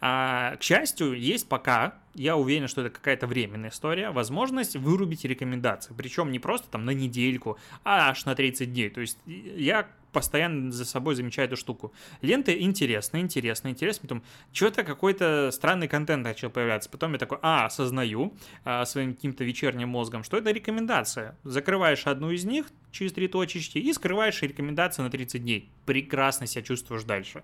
А, 0.00 0.56
к 0.56 0.62
счастью, 0.62 1.18
есть 1.18 1.48
пока, 1.48 1.94
я 2.14 2.36
уверен, 2.36 2.68
что 2.68 2.82
это 2.82 2.90
какая-то 2.90 3.26
временная 3.26 3.70
история, 3.70 4.10
возможность 4.10 4.76
вырубить 4.76 5.24
рекомендации. 5.24 5.94
Причем 5.96 6.30
не 6.30 6.38
просто 6.38 6.68
там 6.68 6.84
на 6.84 6.90
недельку, 6.90 7.58
а 7.84 8.10
аж 8.10 8.24
на 8.24 8.34
30 8.34 8.72
дней. 8.72 8.90
То 8.90 9.00
есть 9.00 9.18
я 9.26 9.88
постоянно 10.12 10.70
за 10.70 10.84
собой 10.84 11.14
замечаю 11.14 11.48
эту 11.48 11.56
штуку. 11.56 11.92
Лента 12.20 12.52
интересно, 12.52 13.18
интересно, 13.18 13.68
интересно. 13.68 14.02
Потом 14.02 14.22
что-то 14.52 14.84
какой-то 14.84 15.50
странный 15.52 15.88
контент 15.88 16.22
начал 16.22 16.50
появляться. 16.50 16.90
Потом 16.90 17.12
я 17.12 17.18
такой, 17.18 17.38
а, 17.40 17.66
осознаю 17.66 18.34
а, 18.64 18.84
своим 18.84 19.14
каким-то 19.14 19.44
вечерним 19.44 19.88
мозгом, 19.88 20.22
что 20.22 20.36
это 20.36 20.50
рекомендация. 20.50 21.36
Закрываешь 21.44 22.06
одну 22.06 22.30
из 22.30 22.44
них 22.44 22.66
через 22.90 23.12
три 23.14 23.26
точечки 23.26 23.78
и 23.78 23.92
скрываешь 23.92 24.42
рекомендации 24.42 25.02
на 25.02 25.10
30 25.10 25.42
дней. 25.42 25.70
Прекрасно 25.86 26.46
себя 26.46 26.62
чувствуешь 26.62 27.04
дальше. 27.04 27.42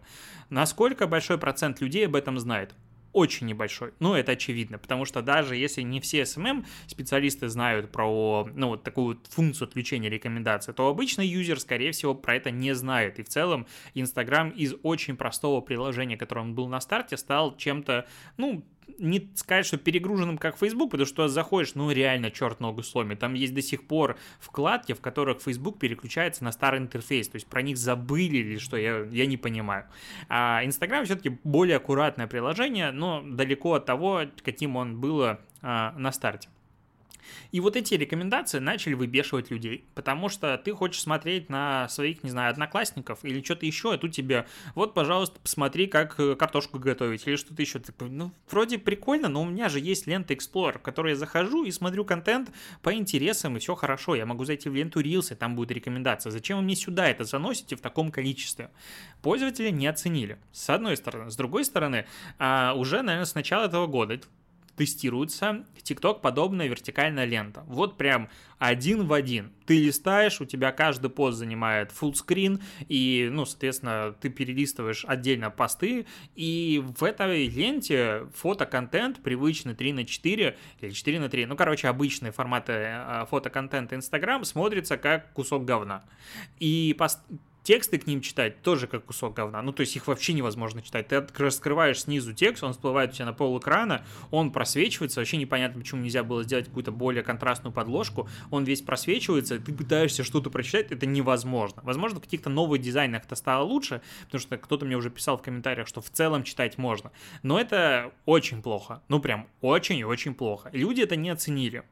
Насколько 0.51 1.07
большой 1.07 1.39
процент 1.39 1.81
людей 1.81 2.07
об 2.07 2.17
этом 2.17 2.39
знает? 2.39 2.75
Очень 3.13 3.47
небольшой. 3.47 3.93
Ну, 4.01 4.15
это 4.15 4.33
очевидно, 4.33 4.79
потому 4.79 5.05
что 5.05 5.23
даже 5.23 5.57
если 5.57 5.83
не 5.83 6.01
все 6.01 6.23
SMM 6.23 6.65
специалисты 6.87 7.49
знают 7.49 7.91
про, 7.91 8.49
ну, 8.55 8.69
вот 8.69 8.83
такую 8.83 9.17
вот 9.17 9.27
функцию 9.29 9.69
отключения 9.69 10.11
рекомендаций, 10.11 10.75
то 10.75 10.89
обычный 10.89 11.27
юзер, 11.27 11.61
скорее 11.61 11.93
всего, 11.93 12.15
про 12.15 12.37
это 12.37 12.51
не 12.51 12.75
знает. 12.75 13.19
И 13.19 13.23
в 13.23 13.29
целом 13.29 13.67
Instagram 13.95 14.51
из 14.51 14.75
очень 14.83 15.17
простого 15.17 15.61
приложения, 15.61 16.17
которое 16.17 16.43
он 16.43 16.55
был 16.55 16.69
на 16.69 16.81
старте, 16.81 17.17
стал 17.17 17.57
чем-то, 17.57 18.07
ну, 18.37 18.65
не 18.99 19.31
сказать, 19.35 19.67
что 19.67 19.77
перегруженным, 19.77 20.39
как 20.39 20.59
Facebook, 20.59 20.91
потому 20.91 21.07
что 21.07 21.29
заходишь, 21.29 21.75
ну, 21.75 21.91
реально, 21.91 22.31
черт 22.31 22.61
ногу 22.61 22.83
сломит. 22.83 23.19
Там 23.19 23.35
есть 23.35 23.55
до 23.55 23.63
сих 23.63 23.87
пор 23.87 24.17
вкладки, 24.41 24.93
в 24.93 25.01
которых 25.01 25.41
Facebook 25.43 25.79
переключается 25.79 26.45
на 26.45 26.53
старый 26.53 26.81
интерфейс. 26.81 27.29
То 27.29 27.37
есть 27.37 27.47
про 27.47 27.63
них 27.63 27.77
забыли 27.77 28.39
или 28.39 28.59
что, 28.59 28.77
я, 28.77 29.05
я 29.11 29.27
не 29.27 29.37
понимаю. 29.37 29.85
А 30.29 30.63
Instagram 30.65 31.05
все-таки 31.05 31.39
более 31.45 31.77
аккуратное 31.77 32.27
приложение, 32.27 32.91
но 32.91 33.23
далеко 33.25 33.75
от 33.75 33.87
того, 33.87 34.23
каким 34.43 34.77
он 34.77 35.01
было 35.01 35.41
а, 35.63 35.93
на 35.97 36.13
старте. 36.13 36.49
И 37.53 37.61
вот 37.61 37.77
эти 37.77 37.95
рекомендации 37.95 38.59
начали 38.59 38.95
выбешивать 38.95 39.51
людей, 39.51 39.85
потому 39.95 40.29
что 40.29 40.59
ты 40.59 40.73
хочешь 40.73 41.01
смотреть 41.01 41.49
на 41.49 41.89
своих, 41.89 42.23
не 42.23 42.31
знаю, 42.31 42.51
одноклассников 42.51 43.25
или 43.25 43.43
что-то 43.43 43.67
еще, 43.67 43.95
а 43.95 43.99
тут 43.99 44.13
тебе, 44.13 44.47
вот, 44.75 44.95
пожалуйста, 44.95 45.39
посмотри, 45.41 45.87
как 45.87 46.19
э, 46.19 46.35
картошку 46.35 46.79
готовить 46.79 47.27
или 47.27 47.37
что-то 47.37 47.63
еще. 47.63 47.81
Ну, 48.01 48.33
вроде 48.51 48.79
прикольно, 48.79 49.29
но 49.29 49.43
у 49.43 49.47
меня 49.47 49.69
же 49.69 49.81
есть 49.81 50.07
лента 50.07 50.35
Explorer, 50.35 50.79
в 50.79 50.83
которой 50.83 51.11
я 51.11 51.17
захожу 51.17 51.65
и 51.65 51.71
смотрю 51.71 52.05
контент 52.05 52.51
по 52.83 52.93
интересам, 52.93 53.57
и 53.57 53.61
все 53.61 53.75
хорошо. 53.75 54.15
Я 54.15 54.27
могу 54.27 54.45
зайти 54.45 54.69
в 54.69 54.75
ленту 54.75 55.01
Reels, 55.01 55.33
и 55.33 55.37
там 55.37 55.57
будет 55.57 55.71
рекомендация. 55.71 56.31
Зачем 56.31 56.59
вы 56.59 56.65
мне 56.65 56.77
сюда 56.77 57.09
это 57.09 57.25
заносите 57.25 57.77
в 57.77 57.81
таком 57.81 58.11
количестве? 58.11 58.71
Пользователи 59.23 59.71
не 59.71 59.87
оценили, 59.87 60.39
с 60.53 60.69
одной 60.71 60.97
стороны. 60.97 61.31
С 61.31 61.37
другой 61.37 61.65
стороны, 61.65 62.07
а, 62.39 62.75
уже, 62.75 63.03
наверное, 63.03 63.27
с 63.27 63.35
начала 63.35 63.65
этого 63.65 63.87
года 63.87 64.21
тестируется 64.79 65.67
TikTok 65.89 66.21
подобная 66.21 66.69
вертикальная 66.69 67.25
лента. 67.25 67.65
Вот 67.67 67.97
прям 67.97 68.29
один 68.59 69.07
в 69.07 69.13
один. 69.13 69.53
Ты 69.67 69.79
листаешь, 69.79 70.41
у 70.41 70.45
тебя 70.45 70.73
каждый 70.73 71.11
пост 71.11 71.39
занимает 71.39 71.93
full 71.93 72.13
screen, 72.15 72.61
и, 72.89 73.29
ну, 73.31 73.45
соответственно, 73.45 74.15
ты 74.21 74.31
перелистываешь 74.31 75.05
отдельно 75.07 75.51
посты, 75.51 76.07
и 76.35 76.83
в 76.99 77.05
этой 77.05 77.49
ленте 77.49 78.27
фотоконтент 78.35 79.23
привычный 79.23 79.75
3 79.75 79.93
на 79.93 80.05
4 80.05 80.57
или 80.81 80.91
4 80.91 81.21
на 81.21 81.29
3, 81.29 81.47
ну, 81.47 81.57
короче, 81.57 81.89
обычные 81.89 82.33
форматы 82.33 82.73
э, 82.73 83.27
фотоконтента 83.31 83.95
Instagram 83.97 84.45
смотрится 84.45 84.97
как 84.97 85.33
кусок 85.33 85.65
говна. 85.65 86.05
И 86.59 86.95
пост 86.99 87.21
тексты 87.69 87.99
к 87.99 88.07
ним 88.07 88.23
читать 88.23 88.63
тоже 88.63 88.87
как 88.87 89.05
кусок 89.05 89.35
говна. 89.35 89.61
Ну, 89.61 89.73
то 89.73 89.83
есть 89.83 89.95
их 89.95 90.07
вообще 90.07 90.33
невозможно 90.33 90.81
читать. 90.81 91.07
Ты 91.09 91.23
раскрываешь 91.37 92.01
снизу 92.01 92.33
текст, 92.33 92.65
он 92.65 92.73
всплывает 92.73 93.11
у 93.11 93.13
тебя 93.13 93.27
на 93.27 93.35
пол 93.35 93.59
экрана, 93.59 94.07
он 94.31 94.53
просвечивается, 94.53 95.21
вообще 95.21 95.37
непонятно, 95.37 95.79
почему 95.79 96.01
нельзя 96.01 96.25
было 96.25 96.45
сделать 96.45 96.65
какую-то 96.65 96.93
более 96.93 97.23
контрастную 97.23 97.75
подложку, 97.75 98.27
он 98.51 98.65
весь 98.65 98.81
просвечивается, 98.81 99.59
ты 99.59 99.75
пытаешься 99.75 100.25
что-то 100.25 100.49
прочитать, 100.49 100.91
это 100.93 101.05
невозможно. 101.05 101.83
Возможно, 101.85 102.21
в 102.21 102.23
каких-то 102.23 102.49
новых 102.49 102.81
дизайнах 102.81 103.27
это 103.27 103.37
стало 103.37 103.65
лучше, 103.65 104.01
потому 104.25 104.41
что 104.41 104.57
кто-то 104.57 104.87
мне 104.87 104.97
уже 104.97 105.11
писал 105.11 105.37
в 105.37 105.43
комментариях, 105.43 105.89
что 105.89 106.01
в 106.01 106.09
целом 106.09 106.45
читать 106.45 106.79
можно. 106.79 107.13
Но 107.43 107.61
это 107.61 108.13
очень 108.25 108.63
плохо. 108.63 109.03
Ну, 109.09 109.21
прям 109.21 109.47
очень 109.61 109.99
и 109.99 110.05
очень 110.05 110.33
плохо. 110.33 110.71
Люди 110.73 111.03
это 111.03 111.17
не 111.17 111.29
оценили. 111.29 111.83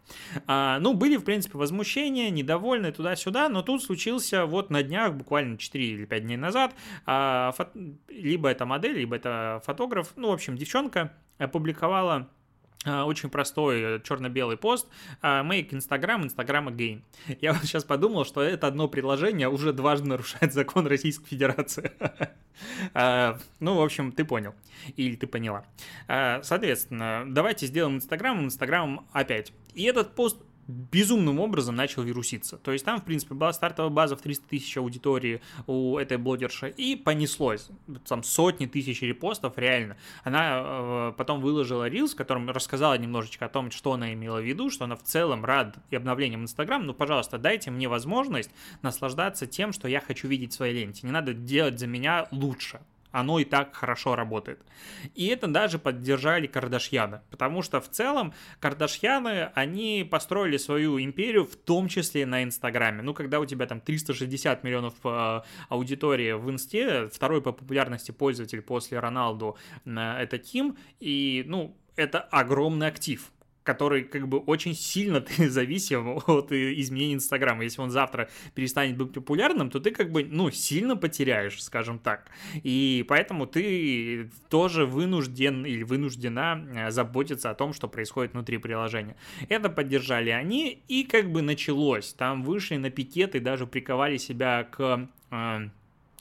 А, 0.46 0.78
ну, 0.78 0.94
были, 0.94 1.18
в 1.18 1.24
принципе, 1.24 1.58
возмущения, 1.58 2.30
недовольны 2.30 2.92
туда-сюда, 2.92 3.50
но 3.50 3.60
тут 3.60 3.82
случился 3.82 4.46
вот 4.46 4.70
на 4.70 4.82
днях, 4.82 5.12
буквально 5.12 5.58
4 5.66 5.84
или 5.84 6.04
5 6.04 6.22
дней 6.22 6.36
назад, 6.36 6.74
а, 7.04 7.54
либо 8.08 8.48
это 8.48 8.64
модель, 8.66 8.96
либо 8.96 9.16
это 9.16 9.60
фотограф, 9.64 10.12
ну, 10.16 10.30
в 10.30 10.32
общем, 10.32 10.56
девчонка 10.56 11.12
опубликовала 11.38 12.28
а, 12.84 13.04
очень 13.04 13.30
простой 13.30 14.00
черно-белый 14.02 14.56
пост 14.56 14.86
а, 15.20 15.42
Make 15.42 15.70
Instagram, 15.70 16.26
Instagram 16.26 16.68
again. 16.68 17.02
Я 17.40 17.52
вот 17.52 17.62
сейчас 17.62 17.84
подумал, 17.84 18.24
что 18.24 18.42
это 18.42 18.66
одно 18.68 18.88
предложение 18.88 19.48
уже 19.48 19.72
дважды 19.72 20.08
нарушает 20.08 20.52
закон 20.52 20.86
Российской 20.86 21.26
Федерации. 21.26 21.92
Ну, 22.94 23.74
в 23.74 23.82
общем, 23.82 24.12
ты 24.12 24.24
понял. 24.24 24.54
Или 24.96 25.14
ты 25.14 25.26
поняла. 25.26 25.66
Соответственно, 26.06 27.24
давайте 27.26 27.66
сделаем 27.66 27.96
Инстаграм, 27.96 28.42
Инстаграм 28.42 29.06
опять. 29.12 29.52
И 29.74 29.82
этот 29.82 30.14
пост 30.14 30.38
безумным 30.68 31.38
образом 31.38 31.76
начал 31.76 32.02
вируситься. 32.02 32.56
То 32.58 32.72
есть 32.72 32.84
там, 32.84 33.00
в 33.00 33.04
принципе, 33.04 33.34
была 33.34 33.52
стартовая 33.52 33.90
база 33.90 34.16
в 34.16 34.22
300 34.22 34.48
тысяч 34.48 34.76
аудитории 34.76 35.40
у 35.66 35.98
этой 35.98 36.16
блогерши, 36.16 36.70
и 36.70 36.96
понеслось. 36.96 37.68
Там 38.08 38.22
сотни 38.22 38.66
тысяч 38.66 39.02
репостов, 39.02 39.58
реально. 39.58 39.96
Она 40.24 40.62
э, 40.62 41.12
потом 41.16 41.40
выложила 41.40 41.88
рилс, 41.88 42.14
в 42.14 42.16
котором 42.16 42.50
рассказала 42.50 42.98
немножечко 42.98 43.46
о 43.46 43.48
том, 43.48 43.70
что 43.70 43.92
она 43.92 44.12
имела 44.12 44.40
в 44.40 44.44
виду, 44.44 44.70
что 44.70 44.84
она 44.84 44.96
в 44.96 45.02
целом 45.02 45.44
рад 45.44 45.76
и 45.90 45.96
обновлением 45.96 46.42
Инстаграм. 46.42 46.84
Ну, 46.84 46.94
пожалуйста, 46.94 47.38
дайте 47.38 47.70
мне 47.70 47.88
возможность 47.88 48.50
наслаждаться 48.82 49.46
тем, 49.46 49.72
что 49.72 49.88
я 49.88 50.00
хочу 50.00 50.28
видеть 50.28 50.52
в 50.52 50.56
своей 50.56 50.74
ленте. 50.74 51.06
Не 51.06 51.12
надо 51.12 51.32
делать 51.34 51.78
за 51.78 51.86
меня 51.86 52.26
лучше 52.30 52.80
оно 53.16 53.38
и 53.38 53.44
так 53.44 53.74
хорошо 53.74 54.14
работает. 54.14 54.60
И 55.14 55.28
это 55.28 55.46
даже 55.46 55.78
поддержали 55.78 56.46
Кардашьяны, 56.46 57.22
потому 57.30 57.62
что 57.62 57.80
в 57.80 57.88
целом 57.88 58.34
Кардашьяны, 58.60 59.50
они 59.54 60.06
построили 60.08 60.58
свою 60.58 61.00
империю 61.00 61.46
в 61.46 61.56
том 61.56 61.88
числе 61.88 62.26
на 62.26 62.44
Инстаграме. 62.44 63.00
Ну, 63.00 63.14
когда 63.14 63.40
у 63.40 63.46
тебя 63.46 63.66
там 63.66 63.80
360 63.80 64.62
миллионов 64.64 64.94
э, 65.04 65.40
аудитории 65.70 66.32
в 66.32 66.50
Инсте, 66.50 67.06
второй 67.06 67.40
по 67.40 67.52
популярности 67.52 68.10
пользователь 68.10 68.60
после 68.60 68.98
Роналду 68.98 69.56
э, 69.86 69.90
это 70.20 70.36
Ким, 70.36 70.76
и, 71.00 71.42
ну, 71.46 71.74
это 71.96 72.20
огромный 72.20 72.88
актив 72.88 73.32
который 73.66 74.04
как 74.04 74.28
бы 74.28 74.38
очень 74.38 74.74
сильно 74.74 75.20
ты 75.36 75.50
зависим 75.50 76.22
от 76.26 76.52
изменений 76.52 77.14
Инстаграма. 77.14 77.64
Если 77.64 77.82
он 77.82 77.90
завтра 77.90 78.30
перестанет 78.54 78.96
быть 78.96 79.12
популярным, 79.12 79.70
то 79.70 79.80
ты 79.80 79.90
как 79.90 80.12
бы, 80.12 80.24
ну, 80.24 80.50
сильно 80.50 80.96
потеряешь, 80.96 81.62
скажем 81.62 81.98
так. 81.98 82.30
И 82.62 83.04
поэтому 83.08 83.46
ты 83.46 84.30
тоже 84.48 84.86
вынужден 84.86 85.66
или 85.66 85.82
вынуждена 85.82 86.66
э, 86.74 86.90
заботиться 86.90 87.50
о 87.50 87.54
том, 87.54 87.72
что 87.72 87.88
происходит 87.88 88.32
внутри 88.32 88.58
приложения. 88.58 89.16
Это 89.48 89.68
поддержали 89.68 90.30
они, 90.30 90.82
и 90.88 91.04
как 91.04 91.30
бы 91.30 91.42
началось. 91.42 92.14
Там 92.14 92.44
вышли 92.44 92.76
на 92.76 92.90
пикеты, 92.90 93.40
даже 93.40 93.66
приковали 93.66 94.16
себя 94.16 94.64
к 94.64 95.08
э, 95.30 95.68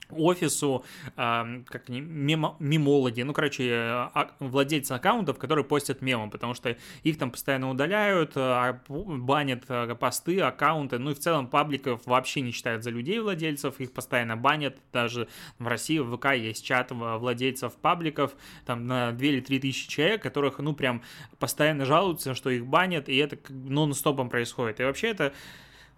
офису, 0.10 0.84
э, 1.16 1.64
как 1.68 1.90
не, 1.90 2.02
мемо, 2.02 2.56
мемологи, 2.60 3.22
ну, 3.22 3.34
короче, 3.34 3.72
а, 3.74 4.32
владельцы 4.40 4.92
аккаунтов, 4.94 5.38
которые 5.38 5.66
постят 5.66 6.02
мемы, 6.02 6.30
потому 6.30 6.54
что 6.54 6.78
их 7.04 7.18
там 7.18 7.32
постоянно 7.32 7.70
удаляют, 7.70 8.34
а, 8.36 8.82
банят 8.88 9.64
а, 9.70 9.94
посты, 9.96 10.40
аккаунты, 10.42 10.98
ну 10.98 11.12
и 11.12 11.14
в 11.14 11.20
целом 11.20 11.48
пабликов 11.48 12.02
вообще 12.06 12.42
не 12.42 12.52
считают 12.52 12.84
за 12.84 12.90
людей 12.90 13.20
владельцев, 13.20 13.80
их 13.80 13.92
постоянно 13.92 14.38
банят, 14.38 14.78
даже 14.92 15.28
в 15.60 15.68
России 15.68 16.00
в 16.00 16.16
ВК 16.16 16.34
есть 16.34 16.66
чат 16.66 16.92
владельцев 16.92 17.74
пабликов, 17.74 18.36
там 18.66 18.88
на 18.88 19.12
2 19.12 19.26
или 19.26 19.40
3 19.40 19.60
тысячи 19.60 19.88
человек, 19.88 20.22
которых, 20.22 20.60
ну, 20.60 20.74
прям 20.74 21.02
постоянно 21.40 21.86
жалуются, 21.86 22.34
что 22.34 22.50
их 22.50 22.66
банят, 22.66 23.10
и 23.10 23.16
это 23.18 23.38
нон-стопом 23.50 24.30
происходит. 24.30 24.80
И 24.80 24.84
вообще 24.84 25.10
это 25.10 25.34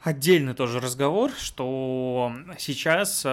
отдельный 0.02 0.54
тоже 0.54 0.80
разговор, 0.80 1.32
что 1.32 2.32
сейчас 2.58 3.26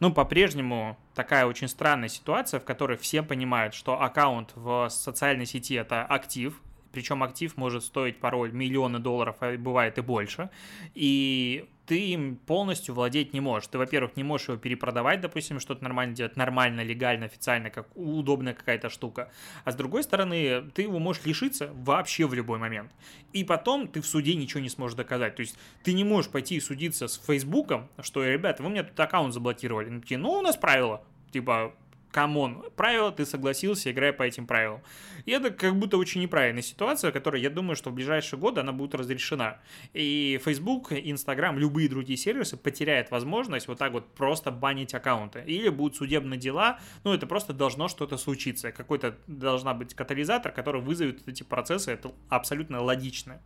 ну, 0.00 0.12
по-прежнему 0.12 0.98
такая 1.14 1.46
очень 1.46 1.68
странная 1.68 2.08
ситуация, 2.08 2.58
в 2.58 2.64
которой 2.64 2.96
все 2.96 3.22
понимают, 3.22 3.74
что 3.74 4.02
аккаунт 4.02 4.52
в 4.54 4.88
социальной 4.88 5.46
сети 5.46 5.74
это 5.74 6.04
актив, 6.04 6.60
причем 6.92 7.22
актив 7.22 7.56
может 7.56 7.84
стоить 7.84 8.18
порой 8.18 8.52
миллионы 8.52 8.98
долларов, 8.98 9.36
а 9.40 9.56
бывает 9.56 9.98
и 9.98 10.00
больше. 10.00 10.50
И 10.94 11.68
ты 11.90 12.10
им 12.10 12.36
полностью 12.36 12.94
владеть 12.94 13.32
не 13.32 13.40
можешь. 13.40 13.66
Ты, 13.66 13.76
во-первых, 13.76 14.16
не 14.16 14.22
можешь 14.22 14.46
его 14.48 14.58
перепродавать, 14.58 15.20
допустим, 15.20 15.58
что-то 15.58 15.82
нормально 15.82 16.14
делать, 16.14 16.36
нормально, 16.36 16.82
легально, 16.82 17.26
официально, 17.26 17.68
как 17.68 17.88
удобная 17.96 18.54
какая-то 18.54 18.88
штука. 18.90 19.32
А 19.64 19.72
с 19.72 19.74
другой 19.74 20.04
стороны, 20.04 20.70
ты 20.72 20.82
его 20.82 21.00
можешь 21.00 21.24
лишиться 21.24 21.72
вообще 21.74 22.28
в 22.28 22.34
любой 22.34 22.60
момент. 22.60 22.92
И 23.32 23.42
потом 23.42 23.88
ты 23.88 24.00
в 24.00 24.06
суде 24.06 24.36
ничего 24.36 24.60
не 24.60 24.68
сможешь 24.68 24.96
доказать. 24.96 25.34
То 25.34 25.40
есть 25.40 25.58
ты 25.82 25.92
не 25.92 26.04
можешь 26.04 26.30
пойти 26.30 26.54
и 26.54 26.60
судиться 26.60 27.08
с 27.08 27.16
Фейсбуком, 27.26 27.88
что, 28.00 28.24
ребята, 28.24 28.62
вы 28.62 28.68
мне 28.68 28.84
тут 28.84 28.98
аккаунт 29.00 29.34
заблокировали. 29.34 30.00
Ну, 30.10 30.30
у 30.30 30.42
нас 30.42 30.56
правила. 30.56 31.02
Типа, 31.32 31.74
come 32.10 32.41
on, 32.41 32.64
правила, 32.76 33.12
ты 33.12 33.24
согласился, 33.24 33.90
играй 33.90 34.12
по 34.12 34.22
этим 34.22 34.46
правилам. 34.46 34.82
И 35.26 35.32
это 35.32 35.50
как 35.50 35.76
будто 35.76 35.96
очень 35.96 36.20
неправильная 36.20 36.62
ситуация, 36.62 37.12
которая, 37.12 37.40
я 37.40 37.50
думаю, 37.50 37.76
что 37.76 37.90
в 37.90 37.94
ближайшие 37.94 38.38
годы 38.38 38.60
она 38.60 38.72
будет 38.72 38.94
разрешена. 38.94 39.58
И 39.92 40.40
Facebook, 40.44 40.92
Instagram, 40.92 41.58
любые 41.58 41.88
другие 41.88 42.16
сервисы 42.16 42.56
потеряют 42.56 43.10
возможность 43.10 43.68
вот 43.68 43.78
так 43.78 43.92
вот 43.92 44.12
просто 44.14 44.50
банить 44.50 44.94
аккаунты. 44.94 45.42
Или 45.46 45.68
будут 45.68 45.96
судебные 45.96 46.38
дела, 46.38 46.80
ну 47.04 47.12
это 47.12 47.26
просто 47.26 47.52
должно 47.52 47.88
что-то 47.88 48.16
случиться. 48.16 48.72
Какой-то 48.72 49.16
должна 49.26 49.74
быть 49.74 49.94
катализатор, 49.94 50.52
который 50.52 50.80
вызовет 50.80 51.26
эти 51.28 51.42
процессы, 51.42 51.92
это 51.92 52.12
абсолютно 52.28 52.82
логично. 52.82 53.40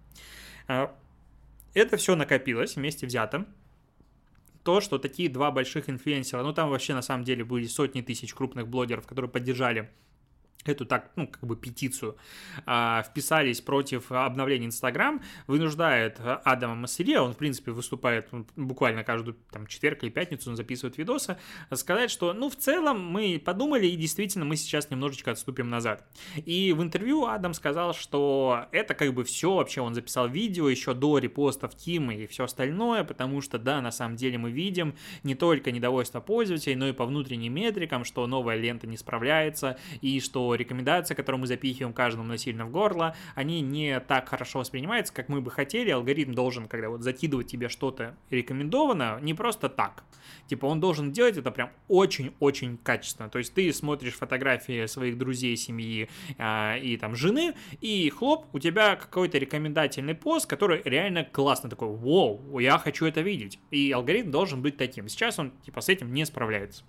А, 0.69 0.95
это 1.75 1.97
все 1.97 2.15
накопилось 2.15 2.77
вместе 2.77 3.07
взято 3.07 3.47
то, 4.65 4.81
что 4.81 4.99
такие 4.99 5.29
два 5.29 5.51
больших 5.51 5.91
инфлюенсера, 5.91 6.43
ну 6.43 6.53
там 6.53 6.71
вообще 6.71 6.95
на 6.95 7.03
самом 7.03 7.23
деле 7.25 7.45
были 7.45 7.67
сотни 7.67 8.01
тысяч 8.01 8.35
крупных 8.35 8.67
блогеров, 8.67 9.07
которые 9.07 9.31
поддержали 9.31 9.91
эту 10.65 10.87
так, 10.87 11.11
ну, 11.17 11.27
как 11.27 11.45
бы 11.45 11.57
петицию, 11.57 12.17
а, 12.67 13.03
вписались 13.03 13.61
против 13.61 14.11
обновления 14.11 14.67
Инстаграм, 14.67 15.23
вынуждает 15.47 16.21
Адама 16.21 16.75
Массерия, 16.75 17.21
он, 17.21 17.35
в 17.35 17.37
принципе, 17.37 17.73
выступает 17.73 18.29
буквально 18.57 19.05
каждую 19.05 19.37
там, 19.51 19.67
четверг 19.67 20.03
или 20.03 20.11
пятницу, 20.11 20.51
он 20.51 20.57
записывает 20.57 20.99
видосы, 20.99 21.37
сказать, 21.73 22.11
что, 22.11 22.33
ну, 22.33 22.49
в 22.49 22.57
целом 22.57 23.05
мы 23.05 23.41
подумали, 23.45 23.87
и 23.87 23.97
действительно 23.97 24.45
мы 24.45 24.57
сейчас 24.57 24.91
немножечко 24.91 25.33
отступим 25.33 25.69
назад. 25.69 26.07
И 26.37 26.73
в 26.73 26.83
интервью 26.83 27.27
Адам 27.27 27.55
сказал, 27.55 27.95
что 27.95 28.67
это 28.73 28.95
как 28.95 29.13
бы 29.13 29.25
все, 29.25 29.55
вообще 29.55 29.81
он 29.81 29.95
записал 29.95 30.29
видео 30.29 30.69
еще 30.69 30.95
до 30.95 31.19
репостов 31.19 31.75
Кима 31.75 32.15
и 32.15 32.27
все 32.27 32.45
остальное, 32.45 33.05
потому 33.05 33.41
что, 33.41 33.59
да, 33.59 33.81
на 33.81 33.91
самом 33.91 34.17
деле 34.17 34.39
мы 34.39 34.51
видим 34.51 34.95
не 35.23 35.35
только 35.35 35.73
недовольство 35.73 36.21
пользователей, 36.21 36.77
но 36.77 36.89
и 36.89 36.93
по 36.93 37.05
внутренним 37.05 37.55
метрикам, 37.55 38.05
что 38.05 38.27
новая 38.27 38.57
лента 38.57 38.87
не 38.87 38.97
справляется, 38.97 39.79
и 40.01 40.21
что 40.21 40.54
рекомендации, 40.55 41.15
которые 41.15 41.41
мы 41.41 41.47
запихиваем 41.47 41.93
каждому 41.93 42.27
насильно 42.27 42.67
в 42.67 42.71
горло, 42.71 43.17
они 43.35 43.61
не 43.61 44.01
так 44.01 44.29
хорошо 44.29 44.61
воспринимаются, 44.61 45.13
как 45.13 45.29
мы 45.29 45.41
бы 45.41 45.51
хотели. 45.51 45.91
Алгоритм 45.91 46.33
должен, 46.33 46.67
когда 46.67 46.89
вот 46.89 47.03
закидывать 47.03 47.47
тебе 47.47 47.69
что-то 47.69 48.17
рекомендовано, 48.31 49.19
не 49.21 49.35
просто 49.35 49.69
так. 49.69 50.05
Типа 50.47 50.67
он 50.67 50.81
должен 50.81 51.13
делать 51.13 51.37
это 51.37 51.51
прям 51.51 51.71
очень-очень 51.89 52.79
качественно. 52.79 53.29
То 53.29 53.39
есть 53.39 53.55
ты 53.55 53.73
смотришь 53.73 54.15
фотографии 54.15 54.87
своих 54.87 55.19
друзей, 55.19 55.57
семьи 55.57 56.09
э, 56.39 56.79
и 56.81 56.97
там 56.97 57.15
жены, 57.15 57.55
и 57.81 58.11
хлоп, 58.11 58.47
у 58.53 58.59
тебя 58.59 58.97
какой-то 58.97 59.39
рекомендательный 59.39 60.15
пост, 60.15 60.47
который 60.47 60.83
реально 60.85 61.25
классно 61.25 61.71
такой, 61.71 61.89
вау, 61.89 62.59
я 62.59 62.79
хочу 62.79 63.07
это 63.07 63.21
видеть. 63.21 63.59
И 63.71 63.91
алгоритм 63.93 64.31
должен 64.31 64.63
быть 64.63 64.77
таким. 64.77 65.09
Сейчас 65.09 65.39
он 65.39 65.53
типа 65.65 65.81
с 65.81 65.89
этим 65.89 66.13
не 66.13 66.25
справляется. 66.25 66.85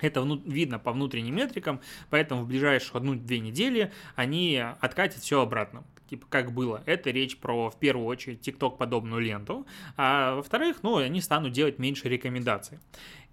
Это 0.00 0.22
видно 0.44 0.78
по 0.78 0.92
внутренним 0.92 1.36
метрикам, 1.36 1.80
поэтому 2.10 2.42
в 2.42 2.48
ближайшую 2.48 2.98
одну-две 2.98 3.40
недели 3.40 3.92
они 4.16 4.62
откатят 4.80 5.22
все 5.22 5.40
обратно 5.40 5.84
типа 6.10 6.26
как 6.28 6.52
было. 6.52 6.82
Это 6.86 7.10
речь 7.10 7.38
про, 7.38 7.70
в 7.70 7.78
первую 7.78 8.06
очередь, 8.06 8.46
TikTok 8.46 8.76
подобную 8.76 9.22
ленту, 9.22 9.64
а 9.96 10.34
во-вторых, 10.34 10.78
ну, 10.82 10.96
они 10.96 11.20
станут 11.20 11.52
делать 11.52 11.78
меньше 11.78 12.08
рекомендаций. 12.08 12.80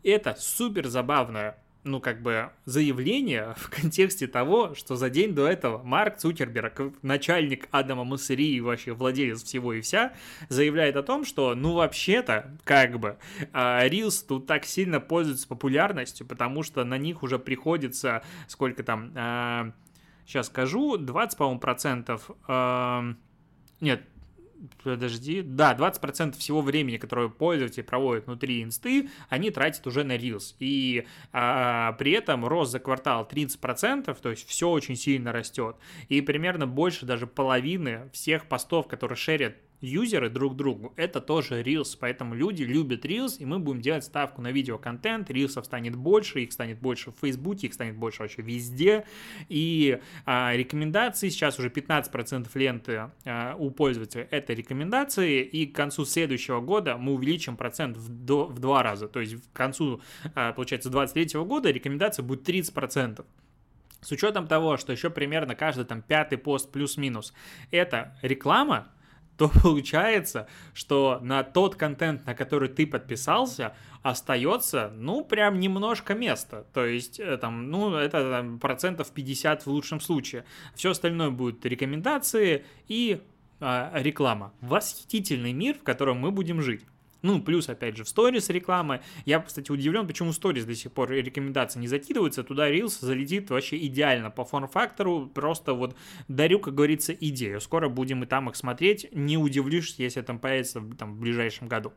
Это 0.04 0.36
супер 0.38 0.88
забавная 0.88 1.58
ну, 1.84 2.00
как 2.02 2.22
бы 2.22 2.52
заявление 2.66 3.54
в 3.58 3.70
контексте 3.70 4.28
того, 4.28 4.76
что 4.76 4.96
за 4.96 5.10
день 5.10 5.34
до 5.34 5.48
этого 5.48 5.82
Марк 5.84 6.18
Цукерберг, 6.18 6.94
начальник 7.02 7.68
Адама 7.72 8.04
Массери 8.04 8.56
и 8.56 8.62
вообще 8.62 8.94
владелец 8.94 9.44
всего 9.44 9.74
и 9.74 9.82
вся, 9.82 10.14
заявляет 10.50 10.96
о 10.96 11.04
том, 11.04 11.26
что, 11.26 11.56
ну, 11.56 11.74
вообще-то, 11.74 12.58
как 12.64 13.00
бы, 13.00 13.18
Reels 13.54 14.26
тут 14.28 14.48
так 14.48 14.66
сильно 14.66 15.00
пользуется 15.00 15.48
популярностью, 15.48 16.28
потому 16.28 16.64
что 16.64 16.84
на 16.84 16.98
них 16.98 17.24
уже 17.24 17.40
приходится, 17.40 18.24
сколько 18.48 18.84
там, 18.84 19.12
сейчас 20.26 20.48
а, 20.48 20.52
скажу, 20.52 20.98
20, 20.98 21.38
по-моему, 21.38 21.60
процентов, 21.60 22.30
нет, 23.80 24.02
подожди, 24.84 25.42
да, 25.42 25.76
20% 25.76 26.38
всего 26.38 26.62
времени, 26.62 26.98
которое 26.98 27.30
пользователи 27.30 27.84
проводят 27.84 28.26
внутри 28.28 28.64
инсты, 28.64 29.10
они 29.30 29.52
тратят 29.52 29.86
уже 29.88 30.04
на 30.04 30.16
Reels. 30.16 30.56
И 30.60 31.06
а, 31.32 31.94
при 31.94 32.12
этом 32.12 32.46
рост 32.46 32.72
за 32.72 32.80
квартал 32.80 33.28
30%, 33.30 34.18
то 34.22 34.30
есть 34.30 34.48
все 34.48 34.70
очень 34.70 34.96
сильно 34.96 35.32
растет. 35.32 35.76
И 36.10 36.22
примерно 36.22 36.68
больше 36.68 37.06
даже 37.06 37.28
половины 37.28 38.10
всех 38.14 38.48
постов, 38.48 38.88
которые 38.88 39.18
шерят 39.18 39.56
юзеры 39.82 40.30
друг 40.30 40.56
другу, 40.56 40.94
это 40.96 41.22
тоже 41.22 41.62
Reels, 41.62 41.98
поэтому 42.00 42.34
люди 42.34 42.64
любят 42.64 43.06
Reels, 43.06 43.38
и 43.38 43.46
мы 43.46 43.60
будем 43.60 43.82
делать 43.82 44.04
ставку 44.04 44.42
на 44.42 44.52
видеоконтент, 44.52 45.30
Reels 45.30 45.64
станет 45.64 45.96
больше, 45.96 46.42
их 46.42 46.52
станет 46.52 46.80
больше 46.80 47.12
в 47.12 47.16
Фейсбуке, 47.22 47.68
их 47.68 47.74
станет 47.74 47.96
больше 47.96 48.24
вообще 48.24 48.42
везде, 48.42 49.06
и 49.50 50.00
а, 50.26 50.54
рекомендации, 50.56 51.30
сейчас 51.30 51.60
уже 51.60 51.70
15% 51.70 52.48
ленты 52.56 53.12
а, 53.26 53.56
у 53.58 53.70
пользователя 53.70 54.28
это 54.32 54.54
рекомендации, 54.54 55.44
и 55.44 55.68
к 55.68 55.76
концу 55.76 56.06
следующего 56.06 56.60
года 56.60 56.98
мы 56.98 57.14
увеличим 57.14 57.56
процент 57.56 57.98
в, 57.98 58.10
до, 58.10 58.46
в 58.46 58.60
два 58.60 58.82
раза, 58.82 59.08
то 59.08 59.20
есть 59.20 59.36
к 59.36 59.56
концу, 59.56 60.02
а, 60.34 60.54
получается, 60.54 60.90
2023 60.90 61.40
года 61.42 61.70
рекомендация 61.70 62.24
будет 62.24 62.48
30%. 62.48 63.24
С 64.02 64.12
учетом 64.12 64.48
того, 64.48 64.78
что 64.78 64.92
еще 64.92 65.10
примерно 65.10 65.56
каждый 65.56 65.86
там 65.86 66.02
пятый 66.02 66.38
пост 66.38 66.72
плюс-минус 66.72 67.34
это 67.72 68.18
реклама, 68.22 68.90
то 69.38 69.50
получается, 69.64 70.48
что 70.74 71.20
на 71.22 71.44
тот 71.44 71.76
контент, 71.76 72.26
на 72.26 72.34
который 72.34 72.70
ты 72.70 72.88
подписался, 72.88 73.76
остается, 74.04 74.92
ну, 74.96 75.24
прям 75.24 75.60
немножко 75.60 76.14
места. 76.16 76.66
То 76.74 76.86
есть, 76.86 77.20
э, 77.20 77.38
там, 77.38 77.70
ну, 77.70 77.96
это 77.96 78.30
там, 78.30 78.60
процентов 78.60 79.12
50 79.12 79.64
в 79.64 79.68
лучшем 79.68 80.00
случае. 80.00 80.46
Все 80.76 80.92
остальное 80.92 81.30
будет 81.30 81.66
рекомендации 81.66 82.66
и 82.88 83.22
а, 83.60 83.92
реклама. 83.96 84.54
Восхитительный 84.62 85.54
мир, 85.54 85.76
в 85.78 85.84
котором 85.84 86.18
мы 86.20 86.32
будем 86.32 86.62
жить. 86.62 86.86
Ну, 87.28 87.42
плюс, 87.42 87.68
опять 87.68 87.98
же, 87.98 88.06
в 88.06 88.08
сторис 88.08 88.50
реклама. 88.50 89.02
Я, 89.26 89.42
кстати, 89.42 89.70
удивлен, 89.70 90.08
почему 90.08 90.32
сторис 90.32 90.64
до 90.64 90.74
сих 90.74 90.94
пор 90.94 91.12
рекомендации 91.12 91.78
не 91.78 91.90
закидываются. 91.90 92.42
Туда 92.42 92.72
Reels 92.72 93.00
залетит 93.02 93.50
вообще 93.50 93.78
идеально 93.86 94.32
по 94.32 94.46
форм-фактору. 94.46 95.28
Просто 95.28 95.74
вот 95.74 95.98
дарю, 96.30 96.60
как 96.60 96.76
говорится, 96.76 97.12
идею. 97.12 97.60
Скоро 97.60 97.90
будем 97.90 98.24
и 98.24 98.28
там 98.28 98.50
их 98.50 98.56
смотреть. 98.56 99.10
Не 99.12 99.38
удивлюсь, 99.38 99.96
если 99.98 100.22
там 100.22 100.40
появится 100.40 100.82
там, 100.98 101.16
в 101.16 101.20
ближайшем 101.20 101.68
году. 101.68 101.92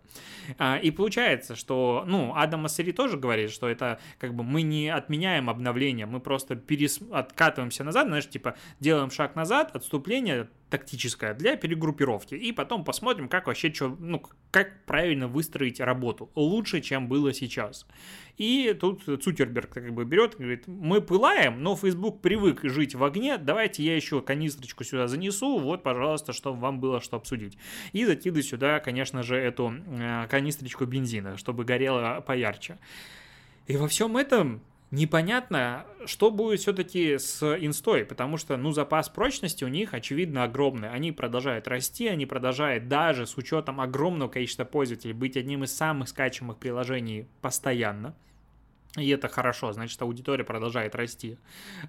А, 0.58 0.78
и 0.78 0.90
получается, 0.90 1.54
что, 1.54 2.02
ну, 2.08 2.32
Адам 2.34 2.62
Массери 2.62 2.90
тоже 2.90 3.16
говорит, 3.16 3.52
что 3.52 3.68
это 3.68 4.00
как 4.18 4.34
бы 4.34 4.42
мы 4.42 4.62
не 4.62 4.88
отменяем 4.88 5.48
обновление, 5.48 6.06
мы 6.06 6.18
просто 6.18 6.56
перес... 6.56 6.98
откатываемся 7.12 7.84
назад, 7.84 8.08
знаешь, 8.08 8.28
типа 8.28 8.56
делаем 8.80 9.12
шаг 9.12 9.36
назад, 9.36 9.70
отступление, 9.76 10.48
тактическое 10.70 11.34
для 11.34 11.56
перегруппировки. 11.56 12.34
И 12.34 12.52
потом 12.52 12.84
посмотрим, 12.84 13.28
как 13.28 13.48
вообще, 13.48 13.72
что, 13.72 13.96
ну, 13.98 14.22
как 14.50 14.84
правильно 14.86 15.28
выстроить 15.28 15.80
работу. 15.80 16.30
Лучше, 16.34 16.80
чем 16.80 17.08
было 17.08 17.34
сейчас. 17.34 17.86
И 18.36 18.74
тут 18.80 19.02
Цукерберг 19.04 19.68
как 19.68 19.92
бы 19.92 20.04
берет 20.04 20.34
и 20.34 20.38
говорит, 20.38 20.66
мы 20.66 21.02
пылаем, 21.02 21.62
но 21.62 21.76
Facebook 21.76 22.22
привык 22.22 22.60
жить 22.62 22.94
в 22.94 23.04
огне, 23.04 23.36
давайте 23.36 23.82
я 23.82 23.94
еще 23.94 24.22
канистрочку 24.22 24.82
сюда 24.82 25.08
занесу, 25.08 25.58
вот, 25.58 25.82
пожалуйста, 25.82 26.32
чтобы 26.32 26.60
вам 26.60 26.80
было 26.80 27.00
что 27.00 27.18
обсудить. 27.18 27.58
И 27.92 28.06
закидываю 28.06 28.42
сюда, 28.42 28.80
конечно 28.80 29.22
же, 29.22 29.36
эту 29.36 29.74
э, 29.74 30.26
канистрочку 30.30 30.86
бензина, 30.86 31.36
чтобы 31.36 31.64
горело 31.64 32.24
поярче. 32.26 32.78
И 33.66 33.76
во 33.76 33.88
всем 33.88 34.16
этом 34.16 34.62
непонятно, 34.90 35.86
что 36.06 36.30
будет 36.30 36.60
все-таки 36.60 37.18
с 37.18 37.42
инстой, 37.42 38.04
потому 38.04 38.36
что, 38.36 38.56
ну, 38.56 38.72
запас 38.72 39.08
прочности 39.08 39.64
у 39.64 39.68
них, 39.68 39.94
очевидно, 39.94 40.44
огромный. 40.44 40.90
Они 40.90 41.12
продолжают 41.12 41.68
расти, 41.68 42.08
они 42.08 42.26
продолжают 42.26 42.88
даже 42.88 43.26
с 43.26 43.36
учетом 43.36 43.80
огромного 43.80 44.28
количества 44.28 44.64
пользователей 44.64 45.12
быть 45.12 45.36
одним 45.36 45.64
из 45.64 45.74
самых 45.74 46.08
скачиваемых 46.08 46.58
приложений 46.58 47.28
постоянно. 47.40 48.14
И 48.96 49.08
это 49.08 49.28
хорошо, 49.28 49.72
значит, 49.72 50.00
аудитория 50.02 50.44
продолжает 50.44 50.96
расти. 50.96 51.38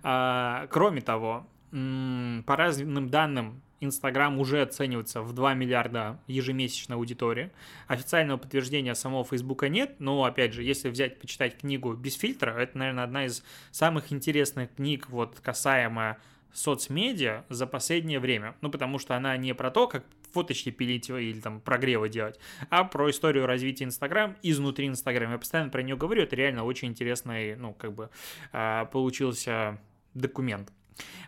А, 0.03 0.67
кроме 0.67 1.01
того, 1.01 1.47
по 1.71 2.55
разным 2.55 3.09
данным, 3.09 3.61
Инстаграм 3.81 4.39
уже 4.39 4.61
оценивается 4.61 5.21
в 5.21 5.33
2 5.33 5.55
миллиарда 5.55 6.19
ежемесячной 6.27 6.95
аудитории. 6.95 7.51
Официального 7.87 8.37
подтверждения 8.37 8.95
самого 8.95 9.25
Фейсбука 9.25 9.67
нет, 9.69 9.95
но, 9.99 10.23
опять 10.23 10.53
же, 10.53 10.63
если 10.63 10.89
взять, 10.89 11.19
почитать 11.19 11.57
книгу 11.57 11.93
без 11.93 12.15
фильтра, 12.15 12.51
это, 12.51 12.77
наверное, 12.77 13.03
одна 13.03 13.25
из 13.25 13.43
самых 13.71 14.13
интересных 14.13 14.73
книг, 14.75 15.09
вот, 15.09 15.39
касаемо 15.39 16.17
соцмедиа 16.53 17.43
за 17.49 17.65
последнее 17.65 18.19
время. 18.19 18.55
Ну, 18.61 18.69
потому 18.69 18.99
что 18.99 19.15
она 19.15 19.35
не 19.37 19.53
про 19.53 19.71
то, 19.71 19.87
как 19.87 20.05
фоточки 20.31 20.69
пилить 20.69 21.09
или 21.09 21.39
там 21.39 21.59
прогревы 21.59 22.07
делать, 22.07 22.39
а 22.69 22.83
про 22.83 23.09
историю 23.09 23.45
развития 23.45 23.85
Инстаграм 23.85 24.37
изнутри 24.43 24.87
Инстаграма. 24.87 25.33
Я 25.33 25.39
постоянно 25.39 25.69
про 25.69 25.81
нее 25.81 25.97
говорю, 25.97 26.23
это 26.23 26.35
реально 26.35 26.63
очень 26.63 26.89
интересный, 26.89 27.55
ну, 27.55 27.73
как 27.73 27.93
бы, 27.93 28.09
а, 28.53 28.85
получился 28.85 29.79
документ. 30.13 30.71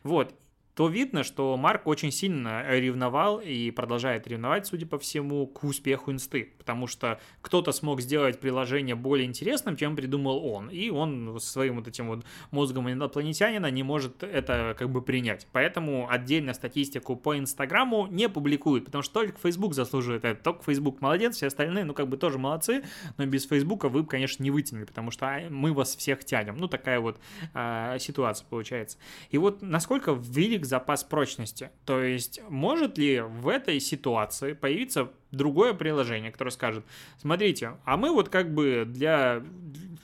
Вот, 0.04 0.36
то 0.76 0.88
видно, 0.88 1.24
что 1.24 1.56
Марк 1.56 1.86
очень 1.86 2.12
сильно 2.12 2.64
ревновал 2.70 3.40
и 3.40 3.70
продолжает 3.72 4.28
ревновать, 4.28 4.66
судя 4.66 4.88
по 4.88 4.98
всему, 4.98 5.46
к 5.46 5.64
успеху 5.64 6.12
инсты, 6.12 6.54
потому 6.58 6.88
что 6.88 7.20
кто-то 7.42 7.72
смог 7.72 8.02
сделать 8.02 8.40
приложение 8.40 8.96
более 8.96 9.28
интересным, 9.28 9.78
чем 9.78 9.96
придумал 9.96 10.46
он, 10.46 10.70
и 10.70 10.90
он 10.90 11.40
своим 11.40 11.78
вот 11.78 11.88
этим 11.88 12.08
вот 12.08 12.26
мозгом 12.52 12.92
инопланетянина 12.92 13.70
не 13.70 13.84
может 13.84 14.24
это 14.24 14.76
как 14.78 14.90
бы 14.90 15.02
принять. 15.02 15.48
Поэтому 15.52 16.08
отдельно 16.10 16.54
статистику 16.54 17.16
по 17.16 17.38
Инстаграму 17.38 18.08
не 18.08 18.28
публикует, 18.28 18.86
потому 18.86 19.04
что 19.04 19.14
только 19.14 19.40
Facebook 19.40 19.76
заслуживает 19.76 20.26
это, 20.26 20.42
только 20.42 20.64
Facebook 20.64 21.02
молодец, 21.02 21.36
все 21.36 21.48
остальные, 21.48 21.86
ну 21.86 21.94
как 21.94 22.08
бы 22.08 22.18
тоже 22.18 22.40
молодцы, 22.40 22.84
но 23.18 23.26
без 23.26 23.46
Фейсбука 23.48 23.90
вы, 23.90 24.06
конечно, 24.06 24.42
не 24.42 24.50
вытянули, 24.50 24.86
потому 24.86 25.12
что 25.12 25.28
а, 25.28 25.50
мы 25.50 25.72
вас 25.74 25.96
всех 25.96 26.26
тянем. 26.26 26.58
Ну 26.58 26.68
такая 26.68 27.00
вот 27.00 27.20
э, 27.54 27.98
ситуация 28.00 28.48
получается. 28.48 28.98
И 29.30 29.38
вот 29.38 29.62
насколько 29.62 30.14
велик 30.14 30.63
велик 30.64 30.66
запас 30.66 31.04
прочности. 31.04 31.70
То 31.86 32.02
есть 32.02 32.42
может 32.50 32.98
ли 32.98 33.22
в 33.22 33.48
этой 33.48 33.80
ситуации 33.80 34.54
появиться 34.54 35.12
другое 35.32 35.74
приложение, 35.74 36.32
которое 36.32 36.52
скажет, 36.52 36.86
смотрите, 37.18 37.74
а 37.86 37.98
мы 37.98 38.12
вот 38.12 38.30
как 38.30 38.54
бы 38.54 38.86
для 38.88 39.44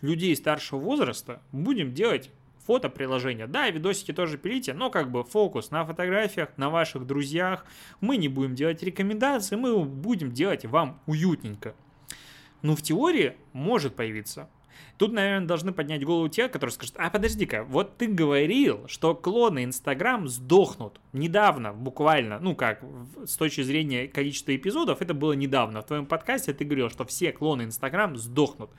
людей 0.01 0.35
старшего 0.35 0.79
возраста 0.79 1.41
будем 1.51 1.93
делать 1.93 2.29
фото-приложение. 2.65 3.47
Да, 3.47 3.69
видосики 3.69 4.13
тоже 4.13 4.37
пилите, 4.37 4.73
но 4.73 4.91
как 4.91 5.09
бы 5.09 5.23
фокус 5.23 5.71
на 5.71 5.85
фотографиях, 5.85 6.49
на 6.57 6.69
ваших 6.69 7.05
друзьях. 7.07 7.65
Мы 7.99 8.17
не 8.17 8.27
будем 8.27 8.53
делать 8.53 8.83
рекомендации, 8.83 9.55
мы 9.55 9.83
будем 9.83 10.31
делать 10.31 10.65
вам 10.65 10.99
уютненько. 11.07 11.73
Ну, 12.61 12.75
в 12.75 12.81
теории 12.81 13.37
может 13.53 13.95
появиться. 13.95 14.49
Тут, 14.97 15.13
наверное, 15.13 15.47
должны 15.47 15.71
поднять 15.71 16.03
голову 16.03 16.27
те, 16.27 16.49
которые 16.49 16.73
скажут, 16.73 16.95
а 16.97 17.09
подожди-ка, 17.09 17.63
вот 17.63 17.97
ты 17.97 18.07
говорил, 18.07 18.87
что 18.87 19.15
клоны 19.15 19.63
Инстаграм 19.63 20.27
сдохнут. 20.27 20.99
Недавно, 21.13 21.73
буквально, 21.73 22.39
ну 22.39 22.55
как, 22.55 22.83
с 23.25 23.37
точки 23.37 23.61
зрения 23.61 24.07
количества 24.07 24.55
эпизодов, 24.55 25.01
это 25.01 25.13
было 25.13 25.33
недавно. 25.33 25.81
В 25.81 25.85
твоем 25.85 26.05
подкасте 26.05 26.53
ты 26.53 26.65
говорил, 26.65 26.89
что 26.89 27.05
все 27.05 27.31
клоны 27.31 27.63
Инстаграм 27.63 28.15
сдохнут. 28.17 28.71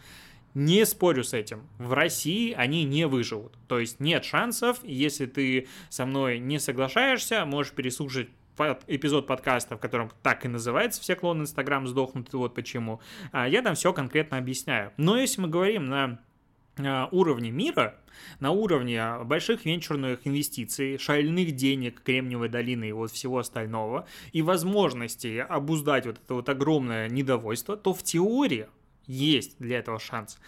Не 0.55 0.85
спорю 0.85 1.23
с 1.23 1.33
этим. 1.33 1.63
В 1.79 1.93
России 1.93 2.53
они 2.53 2.83
не 2.83 3.07
выживут. 3.07 3.57
То 3.69 3.79
есть 3.79 4.01
нет 4.01 4.25
шансов. 4.25 4.81
Если 4.83 5.27
ты 5.27 5.69
со 5.91 6.07
мной 6.07 6.41
не 6.41 6.59
соглашаешься, 6.59 7.45
можешь 7.45 7.73
переслушать 7.73 8.29
эпизод 8.87 9.27
подкаста, 9.27 9.77
в 9.77 9.81
котором 9.81 10.11
так 10.23 10.45
и 10.45 10.49
называется 10.49 11.01
«Все 11.01 11.17
клоны 11.17 11.43
Инстаграм 11.43 11.87
сдохнут», 11.87 12.33
вот 12.33 12.55
почему, 12.55 13.01
а, 13.33 13.49
я 13.49 13.63
там 13.63 13.75
все 13.75 13.93
конкретно 13.93 14.39
объясняю. 14.39 14.93
Но 14.97 15.17
если 15.17 15.41
мы 15.41 15.49
говорим 15.49 15.87
на 15.87 16.21
а, 16.79 17.09
уровне 17.11 17.51
мира, 17.51 17.97
на 18.39 18.51
уровне 18.51 19.03
больших 19.25 19.65
венчурных 19.65 20.21
инвестиций, 20.25 20.99
шальных 20.99 21.53
денег 21.53 22.03
Кремниевой 22.03 22.49
долины 22.49 22.89
и 22.89 22.93
вот 22.93 23.11
всего 23.11 23.39
остального, 23.39 24.07
и 24.33 24.43
возможности 24.43 25.45
обуздать 25.49 26.07
вот 26.07 26.19
это 26.23 26.35
вот 26.35 26.49
огромное 26.49 27.09
недовольство, 27.09 27.77
то 27.77 27.95
в 27.95 28.03
теории 28.03 28.69
есть 29.07 29.57
для 29.59 29.79
этого 29.79 29.99
шанс 29.99 30.39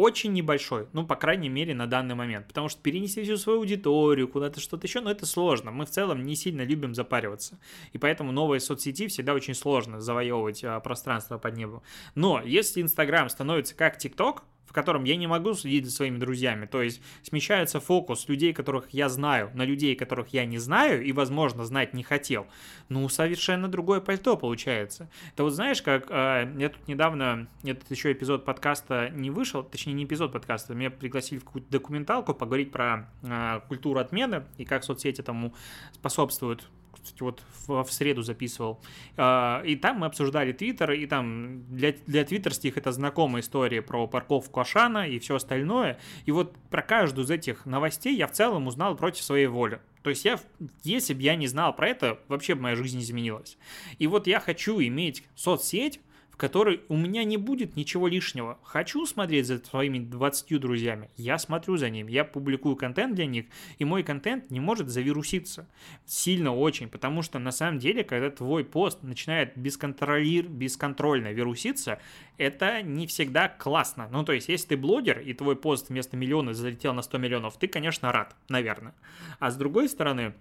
очень 0.00 0.32
небольшой, 0.32 0.88
ну, 0.92 1.06
по 1.06 1.14
крайней 1.14 1.48
мере, 1.48 1.74
на 1.74 1.86
данный 1.86 2.14
момент, 2.14 2.48
потому 2.48 2.68
что 2.68 2.80
перенести 2.80 3.22
всю 3.22 3.36
свою 3.36 3.60
аудиторию, 3.60 4.28
куда-то 4.28 4.60
что-то 4.60 4.86
еще, 4.86 5.00
ну, 5.00 5.10
это 5.10 5.26
сложно, 5.26 5.70
мы 5.70 5.84
в 5.84 5.90
целом 5.90 6.24
не 6.24 6.36
сильно 6.36 6.62
любим 6.62 6.94
запариваться, 6.94 7.58
и 7.92 7.98
поэтому 7.98 8.32
новые 8.32 8.60
соцсети 8.60 9.08
всегда 9.08 9.34
очень 9.34 9.54
сложно 9.54 10.00
завоевывать 10.00 10.64
а, 10.64 10.80
пространство 10.80 11.38
под 11.38 11.56
небом. 11.56 11.82
Но 12.14 12.42
если 12.42 12.80
Инстаграм 12.80 13.28
становится 13.28 13.74
как 13.74 13.98
ТикТок, 13.98 14.44
в 14.70 14.72
котором 14.72 15.02
я 15.02 15.16
не 15.16 15.26
могу 15.26 15.52
следить 15.54 15.84
за 15.84 15.90
своими 15.90 16.18
друзьями. 16.18 16.64
То 16.64 16.80
есть 16.80 17.02
смещается 17.24 17.80
фокус 17.80 18.28
людей, 18.28 18.52
которых 18.52 18.90
я 18.90 19.08
знаю, 19.08 19.50
на 19.52 19.64
людей, 19.64 19.96
которых 19.96 20.28
я 20.28 20.44
не 20.44 20.58
знаю 20.58 21.04
и, 21.04 21.10
возможно, 21.10 21.64
знать 21.64 21.92
не 21.92 22.04
хотел. 22.04 22.46
Ну, 22.88 23.08
совершенно 23.08 23.66
другое 23.66 24.00
пальто 24.00 24.36
получается. 24.36 25.10
Это 25.32 25.42
вот 25.42 25.50
знаешь, 25.50 25.82
как 25.82 26.06
э, 26.08 26.54
я 26.56 26.68
тут 26.68 26.86
недавно, 26.86 27.48
этот 27.64 27.90
еще 27.90 28.12
эпизод 28.12 28.44
подкаста 28.44 29.10
не 29.12 29.30
вышел, 29.30 29.64
точнее 29.64 29.94
не 29.94 30.04
эпизод 30.04 30.30
подкаста, 30.32 30.72
меня 30.76 30.92
пригласили 30.92 31.40
в 31.40 31.44
какую-то 31.44 31.68
документалку 31.68 32.32
поговорить 32.32 32.70
про 32.70 33.08
э, 33.22 33.60
культуру 33.66 33.98
отмены 33.98 34.44
и 34.56 34.64
как 34.64 34.84
соцсети 34.84 35.20
тому 35.22 35.52
способствуют 35.94 36.68
кстати, 37.02 37.22
вот 37.22 37.42
в, 37.66 37.84
в 37.84 37.92
среду 37.92 38.22
записывал. 38.22 38.80
А, 39.16 39.62
и 39.64 39.76
там 39.76 39.98
мы 39.98 40.06
обсуждали 40.06 40.52
Твиттер, 40.52 40.92
и 40.92 41.06
там 41.06 41.64
для, 41.74 41.92
для 42.06 42.24
твиттерских 42.24 42.76
это 42.76 42.92
знакомая 42.92 43.42
история 43.42 43.82
про 43.82 44.06
парковку 44.06 44.60
Ашана 44.60 45.08
и 45.08 45.18
все 45.18 45.36
остальное. 45.36 45.98
И 46.26 46.32
вот 46.32 46.54
про 46.70 46.82
каждую 46.82 47.24
из 47.24 47.30
этих 47.30 47.66
новостей 47.66 48.14
я 48.14 48.26
в 48.26 48.32
целом 48.32 48.66
узнал 48.66 48.96
против 48.96 49.22
своей 49.22 49.46
воли. 49.46 49.80
То 50.02 50.10
есть 50.10 50.24
я, 50.24 50.40
если 50.82 51.14
бы 51.14 51.22
я 51.22 51.36
не 51.36 51.46
знал 51.46 51.74
про 51.74 51.88
это, 51.88 52.20
вообще 52.28 52.54
бы 52.54 52.62
моя 52.62 52.76
жизнь 52.76 53.00
изменилась. 53.00 53.58
И 53.98 54.06
вот 54.06 54.26
я 54.26 54.40
хочу 54.40 54.80
иметь 54.80 55.24
соцсеть, 55.34 56.00
которой 56.40 56.80
у 56.88 56.96
меня 56.96 57.22
не 57.24 57.36
будет 57.36 57.76
ничего 57.76 58.08
лишнего. 58.08 58.58
Хочу 58.62 59.04
смотреть 59.04 59.46
за 59.46 59.58
своими 59.58 59.98
20 59.98 60.58
друзьями, 60.58 61.10
я 61.18 61.38
смотрю 61.38 61.76
за 61.76 61.90
ними, 61.90 62.10
я 62.10 62.24
публикую 62.24 62.76
контент 62.76 63.14
для 63.14 63.26
них, 63.26 63.44
и 63.78 63.84
мой 63.84 64.02
контент 64.02 64.50
не 64.50 64.58
может 64.58 64.88
завируситься. 64.88 65.68
Сильно 66.06 66.56
очень, 66.56 66.88
потому 66.88 67.20
что 67.20 67.38
на 67.38 67.52
самом 67.52 67.78
деле, 67.78 68.04
когда 68.04 68.30
твой 68.30 68.64
пост 68.64 69.02
начинает 69.02 69.52
бесконтролир, 69.58 70.48
бесконтрольно 70.48 71.30
вируситься, 71.30 72.00
это 72.38 72.80
не 72.80 73.06
всегда 73.06 73.50
классно. 73.50 74.08
Ну, 74.10 74.24
то 74.24 74.32
есть, 74.32 74.48
если 74.48 74.68
ты 74.68 74.76
блогер, 74.78 75.20
и 75.20 75.34
твой 75.34 75.56
пост 75.56 75.90
вместо 75.90 76.16
миллиона 76.16 76.54
залетел 76.54 76.94
на 76.94 77.02
100 77.02 77.18
миллионов, 77.18 77.58
ты, 77.58 77.68
конечно, 77.68 78.12
рад, 78.12 78.34
наверное. 78.48 78.94
А 79.40 79.50
с 79.50 79.56
другой 79.56 79.90
стороны, 79.90 80.32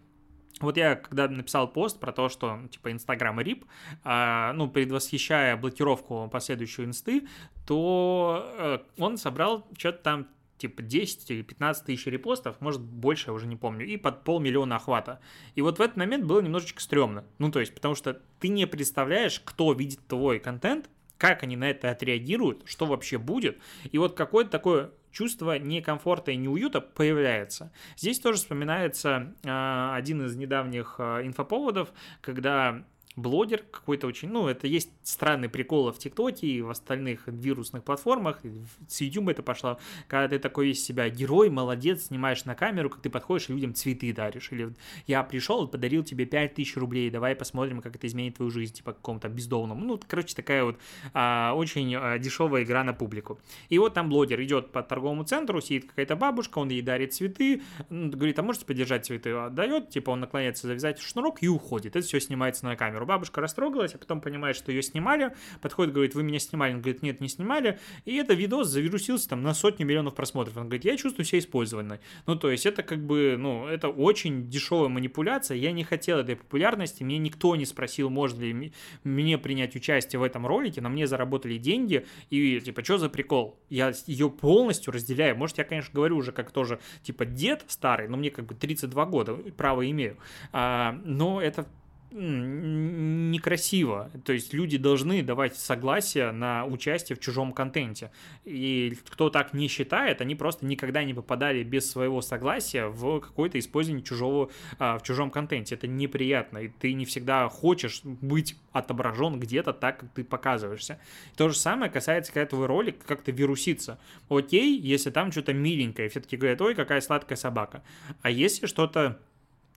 вот 0.60 0.78
я 0.78 0.96
когда 0.96 1.28
написал 1.28 1.72
пост 1.72 2.00
про 2.00 2.12
то, 2.12 2.30
что 2.30 2.60
типа 2.70 2.92
Инстаграм 2.92 3.40
рип, 3.40 3.66
а, 4.04 4.54
ну, 4.54 4.70
предвосхищая 4.70 5.56
блокировку 5.58 6.30
последующей 6.32 6.86
инсты, 6.86 7.28
то 7.66 8.54
э, 8.58 8.80
он 8.98 9.18
собрал 9.18 9.68
что-то 9.78 10.00
там 10.00 10.28
типа 10.58 10.82
10 10.82 11.32
или 11.32 11.42
15 11.42 11.86
тысяч 11.86 12.06
репостов, 12.06 12.60
может 12.60 12.82
больше, 12.82 13.30
я 13.30 13.34
уже 13.34 13.48
не 13.48 13.56
помню, 13.56 13.86
и 13.86 13.98
под 13.98 14.24
полмиллиона 14.24 14.76
охвата. 14.76 15.20
И 15.56 15.62
вот 15.62 15.80
в 15.80 15.82
этот 15.82 15.98
момент 15.98 16.26
было 16.26 16.42
немножечко 16.42 16.82
стрёмно. 16.82 17.24
Ну, 17.38 17.50
то 17.50 17.60
есть, 17.60 17.74
потому 17.74 17.96
что 17.96 18.22
ты 18.40 18.50
не 18.50 18.68
представляешь, 18.68 19.42
кто 19.44 19.72
видит 19.74 20.06
твой 20.08 20.40
контент, 20.40 20.90
как 21.20 21.44
они 21.44 21.56
на 21.56 21.70
это 21.70 21.92
отреагируют, 21.92 22.64
что 22.66 22.88
вообще 22.88 23.20
будет. 23.20 23.60
И 23.92 24.00
вот 24.00 24.16
какое-то 24.16 24.50
такое 24.50 24.92
чувство 25.12 25.60
некомфорта 25.60 26.32
и 26.32 26.38
неуюта 26.38 26.82
появляется. 26.82 27.72
Здесь 27.98 28.20
тоже 28.20 28.40
вспоминается 28.40 29.36
э, 29.44 29.92
один 29.94 30.26
из 30.26 30.36
недавних 30.36 30.96
э, 30.98 31.26
инфоповодов, 31.26 31.90
когда 32.22 32.84
блогер 33.20 33.64
какой-то 33.72 34.08
очень, 34.08 34.30
ну, 34.30 34.48
это 34.48 34.68
есть 34.68 34.90
странный 35.04 35.50
прикол 35.50 35.92
в 35.92 35.98
ТикТоке 35.98 36.48
и 36.48 36.62
в 36.62 36.70
остальных 36.70 37.28
вирусных 37.28 37.84
платформах, 37.84 38.42
с 38.88 39.02
YouTube 39.02 39.30
это 39.30 39.44
пошло, 39.44 39.80
когда 40.08 40.28
ты 40.28 40.40
такой 40.40 40.72
из 40.72 40.84
себя 40.84 41.10
герой, 41.10 41.50
молодец, 41.50 42.06
снимаешь 42.06 42.46
на 42.46 42.56
камеру, 42.56 42.90
как 42.90 43.02
ты 43.02 43.10
подходишь 43.10 43.50
и 43.50 43.54
людям 43.54 43.74
цветы 43.74 44.14
даришь, 44.14 44.52
или 44.52 44.74
я 45.08 45.24
пришел 45.24 45.66
и 45.66 45.72
подарил 45.72 46.04
тебе 46.04 46.26
5000 46.26 46.78
рублей, 46.78 47.10
давай 47.10 47.36
посмотрим, 47.36 47.82
как 47.82 47.96
это 47.96 48.08
изменит 48.08 48.36
твою 48.36 48.52
жизнь, 48.52 48.74
типа 48.74 48.94
какому-то 48.94 49.30
бездомному, 49.30 49.84
ну, 49.84 50.00
короче, 50.08 50.36
такая 50.36 50.64
вот 50.64 50.78
а, 51.14 51.54
очень 51.56 51.96
а, 51.96 52.18
дешевая 52.18 52.64
игра 52.64 52.84
на 52.84 52.94
публику. 52.94 53.40
И 53.70 53.78
вот 53.78 53.94
там 53.94 54.10
блогер 54.10 54.42
идет 54.42 54.72
по 54.72 54.82
торговому 54.84 55.24
центру, 55.24 55.62
сидит 55.62 55.90
какая-то 55.90 56.16
бабушка, 56.16 56.60
он 56.60 56.70
ей 56.70 56.82
дарит 56.82 57.14
цветы, 57.14 57.62
говорит, 57.90 58.40
а 58.40 58.44
можете 58.44 58.66
подержать 58.66 59.06
цветы? 59.06 59.32
Отдает, 59.32 59.90
типа 59.90 60.12
он 60.12 60.20
наклоняется 60.20 60.68
завязать 60.68 61.00
шнурок 61.00 61.42
и 61.42 61.48
уходит, 61.48 61.96
это 61.96 62.06
все 62.06 62.20
снимается 62.20 62.66
на 62.66 62.76
камеру 62.76 63.06
бабушка 63.10 63.42
растрогалась, 63.42 63.96
а 63.96 63.98
потом 63.98 64.22
понимает, 64.22 64.56
что 64.56 64.72
ее 64.72 64.84
снимали, 64.84 65.34
подходит, 65.62 65.94
говорит, 65.94 66.14
вы 66.14 66.22
меня 66.22 66.38
снимали, 66.38 66.74
он 66.74 66.82
говорит, 66.82 67.02
нет, 67.02 67.20
не 67.22 67.28
снимали, 67.28 67.80
и 68.06 68.16
это 68.16 68.36
видос 68.36 68.68
завирусился 68.68 69.30
там 69.30 69.42
на 69.42 69.56
сотни 69.56 69.84
миллионов 69.84 70.14
просмотров, 70.14 70.58
он 70.58 70.66
говорит, 70.66 70.86
я 70.86 70.96
чувствую 70.96 71.26
себя 71.26 71.40
использованной. 71.40 72.00
Ну, 72.28 72.36
то 72.36 72.52
есть 72.52 72.68
это 72.68 72.84
как 72.84 73.04
бы, 73.04 73.36
ну, 73.38 73.66
это 73.66 73.90
очень 73.90 74.48
дешевая 74.48 74.90
манипуляция, 74.90 75.58
я 75.58 75.72
не 75.72 75.84
хотел 75.84 76.20
этой 76.20 76.36
популярности, 76.36 77.02
мне 77.04 77.18
никто 77.18 77.56
не 77.56 77.66
спросил, 77.66 78.12
можно 78.12 78.44
ли 78.44 78.72
мне 79.04 79.38
принять 79.40 79.76
участие 79.76 80.20
в 80.20 80.24
этом 80.24 80.46
ролике, 80.46 80.82
на 80.82 80.90
мне 80.90 81.08
заработали 81.08 81.58
деньги, 81.58 82.06
и 82.30 82.60
типа, 82.60 82.84
что 82.84 83.00
за 83.00 83.10
прикол? 83.10 83.60
Я 83.70 83.92
ее 84.06 84.30
полностью 84.30 84.94
разделяю, 84.94 85.36
может, 85.36 85.58
я, 85.58 85.64
конечно, 85.64 85.92
говорю 85.92 86.18
уже 86.18 86.32
как 86.32 86.52
тоже, 86.52 86.80
типа, 87.02 87.26
дед 87.26 87.66
старый, 87.68 88.08
но 88.08 88.18
мне 88.18 88.30
как 88.30 88.46
бы 88.46 88.54
32 88.54 89.06
года, 89.06 89.34
право 89.58 89.90
имею, 89.90 90.18
а, 90.52 90.96
но 91.04 91.42
это 91.42 91.66
некрасиво. 92.12 94.10
То 94.26 94.34
есть 94.34 94.54
люди 94.54 94.78
должны 94.78 95.22
давать 95.22 95.56
согласие 95.56 96.32
на 96.32 96.66
участие 96.66 97.16
в 97.16 97.20
чужом 97.20 97.54
контенте. 97.54 98.12
И 98.46 98.98
кто 99.10 99.30
так 99.30 99.54
не 99.54 99.68
считает, 99.68 100.22
они 100.22 100.36
просто 100.36 100.66
никогда 100.66 101.04
не 101.04 101.14
попадали 101.14 101.64
без 101.64 101.90
своего 101.90 102.22
согласия 102.22 102.88
в 102.88 103.20
какое-то 103.20 103.60
использование 103.60 104.04
чужого 104.04 104.50
а, 104.80 104.98
в 104.98 105.04
чужом 105.04 105.30
контенте. 105.30 105.76
Это 105.76 105.88
неприятно. 105.88 106.60
И 106.60 106.68
ты 106.70 106.94
не 106.94 107.06
всегда 107.06 107.48
хочешь 107.48 108.02
быть 108.04 108.56
отображен 108.72 109.40
где-то 109.40 109.74
так, 109.74 110.00
как 110.00 110.10
ты 110.12 110.24
показываешься. 110.24 111.00
То 111.36 111.50
же 111.50 111.56
самое 111.56 111.92
касается, 111.92 112.34
когда 112.34 112.48
твой 112.48 112.66
ролик 112.66 113.04
как-то 113.06 113.32
вирусится. 113.32 114.00
Окей, 114.30 114.80
если 114.80 115.12
там 115.12 115.32
что-то 115.32 115.54
миленькое, 115.54 116.10
все-таки 116.10 116.38
говорят, 116.38 116.62
ой, 116.62 116.76
какая 116.76 117.02
сладкая 117.02 117.38
собака. 117.38 117.84
А 118.22 118.30
если 118.30 118.66
что-то 118.66 119.20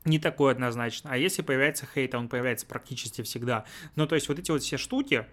не 0.04 0.18
такой 0.18 0.52
однозначно. 0.52 1.10
А 1.12 1.16
если 1.16 1.42
появляется 1.42 1.86
хейт, 1.86 2.14
а 2.14 2.18
он 2.18 2.28
появляется 2.28 2.66
практически 2.66 3.22
всегда. 3.22 3.64
Ну, 3.96 4.06
то 4.06 4.14
есть 4.14 4.28
вот 4.28 4.38
эти 4.38 4.50
вот 4.50 4.62
все 4.62 4.76
штуки, 4.76 5.26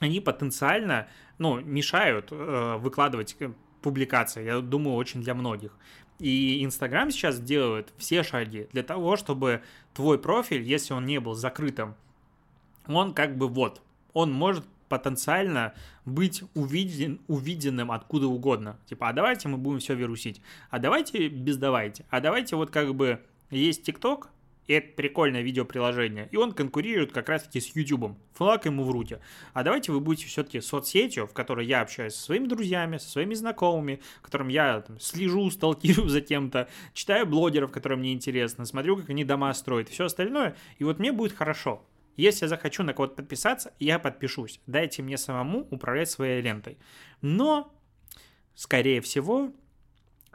они 0.00 0.20
потенциально, 0.20 1.08
ну, 1.38 1.60
мешают 1.60 2.28
э, 2.30 2.76
выкладывать 2.78 3.36
э, 3.40 3.52
публикации, 3.82 4.44
я 4.44 4.60
думаю, 4.60 4.96
очень 4.96 5.22
для 5.22 5.34
многих. 5.34 5.72
И 6.18 6.64
Инстаграм 6.64 7.10
сейчас 7.10 7.40
делает 7.40 7.92
все 7.96 8.22
шаги 8.22 8.68
для 8.72 8.82
того, 8.82 9.16
чтобы 9.16 9.62
твой 9.94 10.18
профиль, 10.18 10.62
если 10.62 10.92
он 10.92 11.06
не 11.06 11.20
был 11.20 11.34
закрытым, 11.34 11.94
он 12.86 13.14
как 13.14 13.36
бы 13.36 13.48
вот, 13.48 13.82
он 14.14 14.32
может 14.32 14.64
потенциально 14.88 15.74
быть 16.04 16.42
увиден, 16.54 17.20
увиденным 17.28 17.92
откуда 17.92 18.26
угодно. 18.26 18.78
Типа, 18.86 19.08
а 19.08 19.12
давайте 19.12 19.48
мы 19.48 19.58
будем 19.58 19.78
все 19.78 19.94
вирусить, 19.94 20.40
а 20.70 20.78
давайте 20.78 21.28
без 21.28 21.56
давайте, 21.56 22.04
а 22.10 22.20
давайте 22.20 22.56
вот 22.56 22.70
как 22.70 22.94
бы 22.94 23.20
есть 23.50 23.84
ТикТок, 23.84 24.30
и 24.68 24.74
это 24.74 24.92
прикольное 24.94 25.40
видеоприложение, 25.40 26.28
и 26.30 26.36
он 26.36 26.52
конкурирует 26.52 27.10
как 27.10 27.30
раз-таки 27.30 27.58
с 27.58 27.74
YouTube. 27.74 28.18
Флаг 28.34 28.66
ему 28.66 28.84
в 28.84 28.90
руки. 28.90 29.18
А 29.54 29.64
давайте 29.64 29.92
вы 29.92 30.00
будете 30.00 30.26
все-таки 30.26 30.60
соцсетью, 30.60 31.26
в 31.26 31.32
которой 31.32 31.66
я 31.66 31.80
общаюсь 31.80 32.14
со 32.14 32.22
своими 32.22 32.46
друзьями, 32.46 32.98
со 32.98 33.08
своими 33.08 33.32
знакомыми, 33.32 34.00
в 34.18 34.22
котором 34.22 34.48
я 34.48 34.82
там, 34.82 35.00
слежу, 35.00 35.50
сталкирую 35.50 36.08
за 36.10 36.20
кем-то, 36.20 36.68
читаю 36.92 37.26
блогеров, 37.26 37.72
которые 37.72 37.98
мне 37.98 38.12
интересны, 38.12 38.66
смотрю, 38.66 38.98
как 38.98 39.08
они 39.08 39.24
дома 39.24 39.54
строят, 39.54 39.88
все 39.88 40.04
остальное, 40.04 40.54
и 40.76 40.84
вот 40.84 40.98
мне 40.98 41.12
будет 41.12 41.32
хорошо. 41.32 41.82
Если 42.18 42.44
я 42.44 42.48
захочу 42.48 42.82
на 42.82 42.92
кого-то 42.92 43.14
подписаться, 43.14 43.72
я 43.78 43.98
подпишусь. 43.98 44.60
Дайте 44.66 45.02
мне 45.02 45.16
самому 45.16 45.68
управлять 45.70 46.10
своей 46.10 46.42
лентой. 46.42 46.76
Но, 47.22 47.72
скорее 48.54 49.00
всего, 49.00 49.52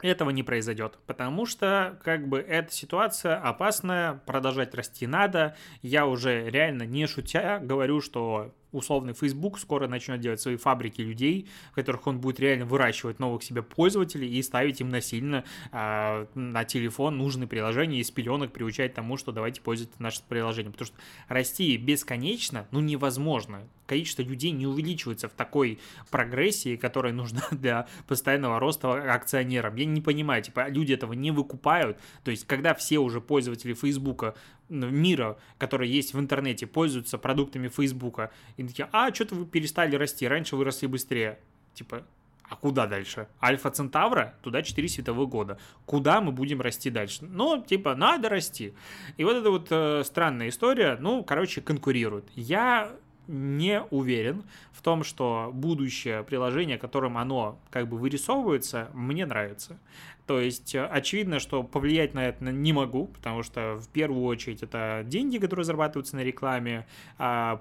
этого 0.10 0.30
не 0.30 0.44
произойдет, 0.44 1.00
потому 1.06 1.46
что 1.46 2.00
как 2.04 2.28
бы 2.28 2.40
эта 2.40 2.72
ситуация 2.72 3.36
опасная, 3.38 4.22
продолжать 4.26 4.76
расти 4.76 5.08
надо. 5.08 5.56
Я 5.82 6.06
уже 6.06 6.50
реально 6.50 6.84
не 6.84 7.08
шутя 7.08 7.60
говорю, 7.60 8.02
что 8.02 8.54
условный 8.74 9.14
Facebook 9.14 9.60
скоро 9.60 9.88
начнет 9.88 10.20
делать 10.20 10.42
свои 10.42 10.58
фабрики 10.58 11.02
людей, 11.02 11.48
в 11.72 11.76
которых 11.76 12.08
он 12.08 12.20
будет 12.20 12.40
реально 12.40 12.66
выращивать 12.66 13.20
новых 13.20 13.44
себе 13.44 13.62
пользователей 13.62 14.30
и 14.30 14.42
ставить 14.42 14.82
им 14.82 14.90
насильно 14.90 15.44
э, 15.72 16.26
на 16.34 16.64
телефон 16.66 17.18
нужные 17.18 17.48
приложения 17.48 18.00
и 18.00 18.04
с 18.04 18.12
пеленок 18.12 18.52
приучать 18.52 18.94
тому, 18.94 19.18
что 19.18 19.32
давайте 19.32 19.62
пользуйтесь 19.62 20.00
нашим 20.00 20.24
приложением. 20.28 20.74
Потому 20.74 20.88
что 20.88 20.98
расти 21.28 21.78
бесконечно, 21.78 22.68
ну, 22.72 22.80
невозможно. 22.80 23.62
Количество 23.86 24.22
людей 24.22 24.52
не 24.52 24.66
увеличивается 24.66 25.28
в 25.28 25.34
такой 25.34 25.80
прогрессии, 26.10 26.76
которая 26.76 27.14
нужна 27.14 27.44
для 27.52 27.88
постоянного 28.08 28.60
роста 28.60 29.14
акционерам. 29.14 29.76
Я 29.76 29.86
не 29.86 30.02
понимаю, 30.02 30.42
типа, 30.42 30.70
люди 30.70 30.94
этого 30.94 31.14
не 31.14 31.32
выкупают. 31.32 31.98
То 32.24 32.32
есть, 32.32 32.48
когда 32.48 32.74
все 32.74 33.00
уже 33.00 33.22
пользователи 33.22 33.74
Фейсбука 33.74 34.36
мира, 34.70 35.38
которые 35.58 35.92
есть 35.92 36.14
в 36.14 36.20
интернете, 36.20 36.68
пользуются 36.68 37.18
продуктами 37.18 37.68
Фейсбука, 37.68 38.32
и 38.58 38.64
такие, 38.64 38.90
а, 38.92 39.14
что-то 39.14 39.36
вы 39.36 39.46
перестали 39.46 39.96
расти, 39.96 40.28
раньше 40.28 40.56
вы 40.56 40.64
росли 40.64 40.88
быстрее. 40.88 41.40
Типа, 41.74 42.04
а 42.44 42.56
куда 42.56 42.88
дальше? 42.88 43.28
Альфа 43.42 43.72
Центавра, 43.72 44.36
туда 44.44 44.62
4 44.62 44.88
световых 44.88 45.30
года. 45.30 45.58
Куда 45.86 46.22
мы 46.22 46.32
будем 46.32 46.62
расти 46.62 46.90
дальше? 46.90 47.26
Ну, 47.26 47.64
типа, 47.64 47.96
надо 47.96 48.30
расти. 48.30 48.74
И 49.18 49.24
вот 49.24 49.38
эта 49.38 49.50
вот 49.50 49.68
э, 49.72 50.04
странная 50.06 50.50
история, 50.50 50.98
ну, 51.00 51.24
короче, 51.24 51.62
конкурирует. 51.62 52.26
Я 52.36 52.92
не 53.28 53.82
уверен 53.90 54.44
в 54.72 54.82
том, 54.82 55.04
что 55.04 55.50
будущее 55.54 56.24
приложение, 56.24 56.78
которым 56.78 57.18
оно 57.18 57.60
как 57.70 57.88
бы 57.88 57.98
вырисовывается, 57.98 58.90
мне 58.94 59.26
нравится. 59.26 59.80
То 60.26 60.40
есть 60.40 60.74
э, 60.74 60.86
очевидно, 60.86 61.40
что 61.40 61.64
повлиять 61.64 62.14
на 62.14 62.26
это 62.26 62.46
не 62.46 62.72
могу, 62.72 63.08
потому 63.08 63.44
что 63.44 63.76
в 63.76 63.90
первую 63.90 64.24
очередь 64.24 64.64
это 64.64 65.04
деньги, 65.06 65.38
которые 65.38 65.66
зарабатываются 65.66 66.16
на 66.16 66.24
рекламе, 66.24 66.88
а, 67.18 67.58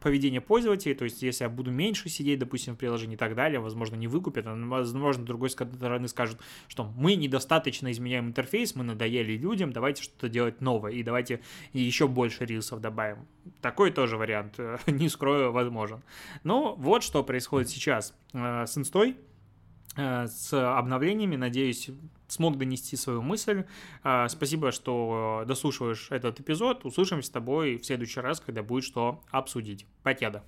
поведение 0.00 0.42
пользователей, 0.42 0.94
то 0.94 1.04
есть 1.04 1.22
если 1.22 1.44
я 1.44 1.50
буду 1.50 1.70
меньше 1.70 2.10
сидеть, 2.10 2.38
допустим, 2.38 2.74
в 2.74 2.78
приложении 2.78 3.14
и 3.14 3.18
так 3.18 3.34
далее, 3.34 3.60
возможно, 3.60 3.96
не 3.96 4.06
выкупят, 4.06 4.46
а, 4.46 4.54
возможно, 4.54 5.22
с 5.22 5.26
другой 5.26 5.48
стороны 5.48 6.08
скажут, 6.08 6.40
что 6.68 6.84
мы 6.96 7.14
недостаточно 7.14 7.90
изменяем 7.90 8.28
интерфейс, 8.28 8.74
мы 8.74 8.84
надоели 8.84 9.32
людям, 9.32 9.72
давайте 9.72 10.02
что-то 10.02 10.28
делать 10.28 10.60
новое, 10.60 10.92
и 10.92 11.02
давайте 11.02 11.40
еще 11.72 12.06
больше 12.06 12.44
рилсов 12.44 12.82
добавим. 12.82 13.26
Такой 13.62 13.90
тоже 13.92 14.18
вариант, 14.18 14.54
э, 14.58 14.76
не 14.86 15.08
скрою, 15.08 15.52
возможен. 15.52 16.02
Ну, 16.44 16.74
вот 16.74 17.02
что 17.02 17.24
происходит 17.24 17.70
сейчас 17.70 18.14
э, 18.34 18.66
с 18.66 18.76
инстой. 18.76 19.16
Э, 19.98 20.28
с 20.28 20.52
обновлениями. 20.52 21.34
Надеюсь, 21.34 21.90
смог 22.28 22.56
донести 22.56 22.96
свою 22.96 23.20
мысль. 23.20 23.64
Э, 24.04 24.28
спасибо, 24.28 24.70
что 24.70 25.44
дослушиваешь 25.46 26.08
этот 26.10 26.38
эпизод. 26.38 26.84
Услышимся 26.84 27.26
с 27.26 27.30
тобой 27.30 27.78
в 27.78 27.84
следующий 27.84 28.20
раз, 28.20 28.40
когда 28.40 28.62
будет 28.62 28.84
что 28.84 29.20
обсудить. 29.30 29.86
Покеда. 30.04 30.44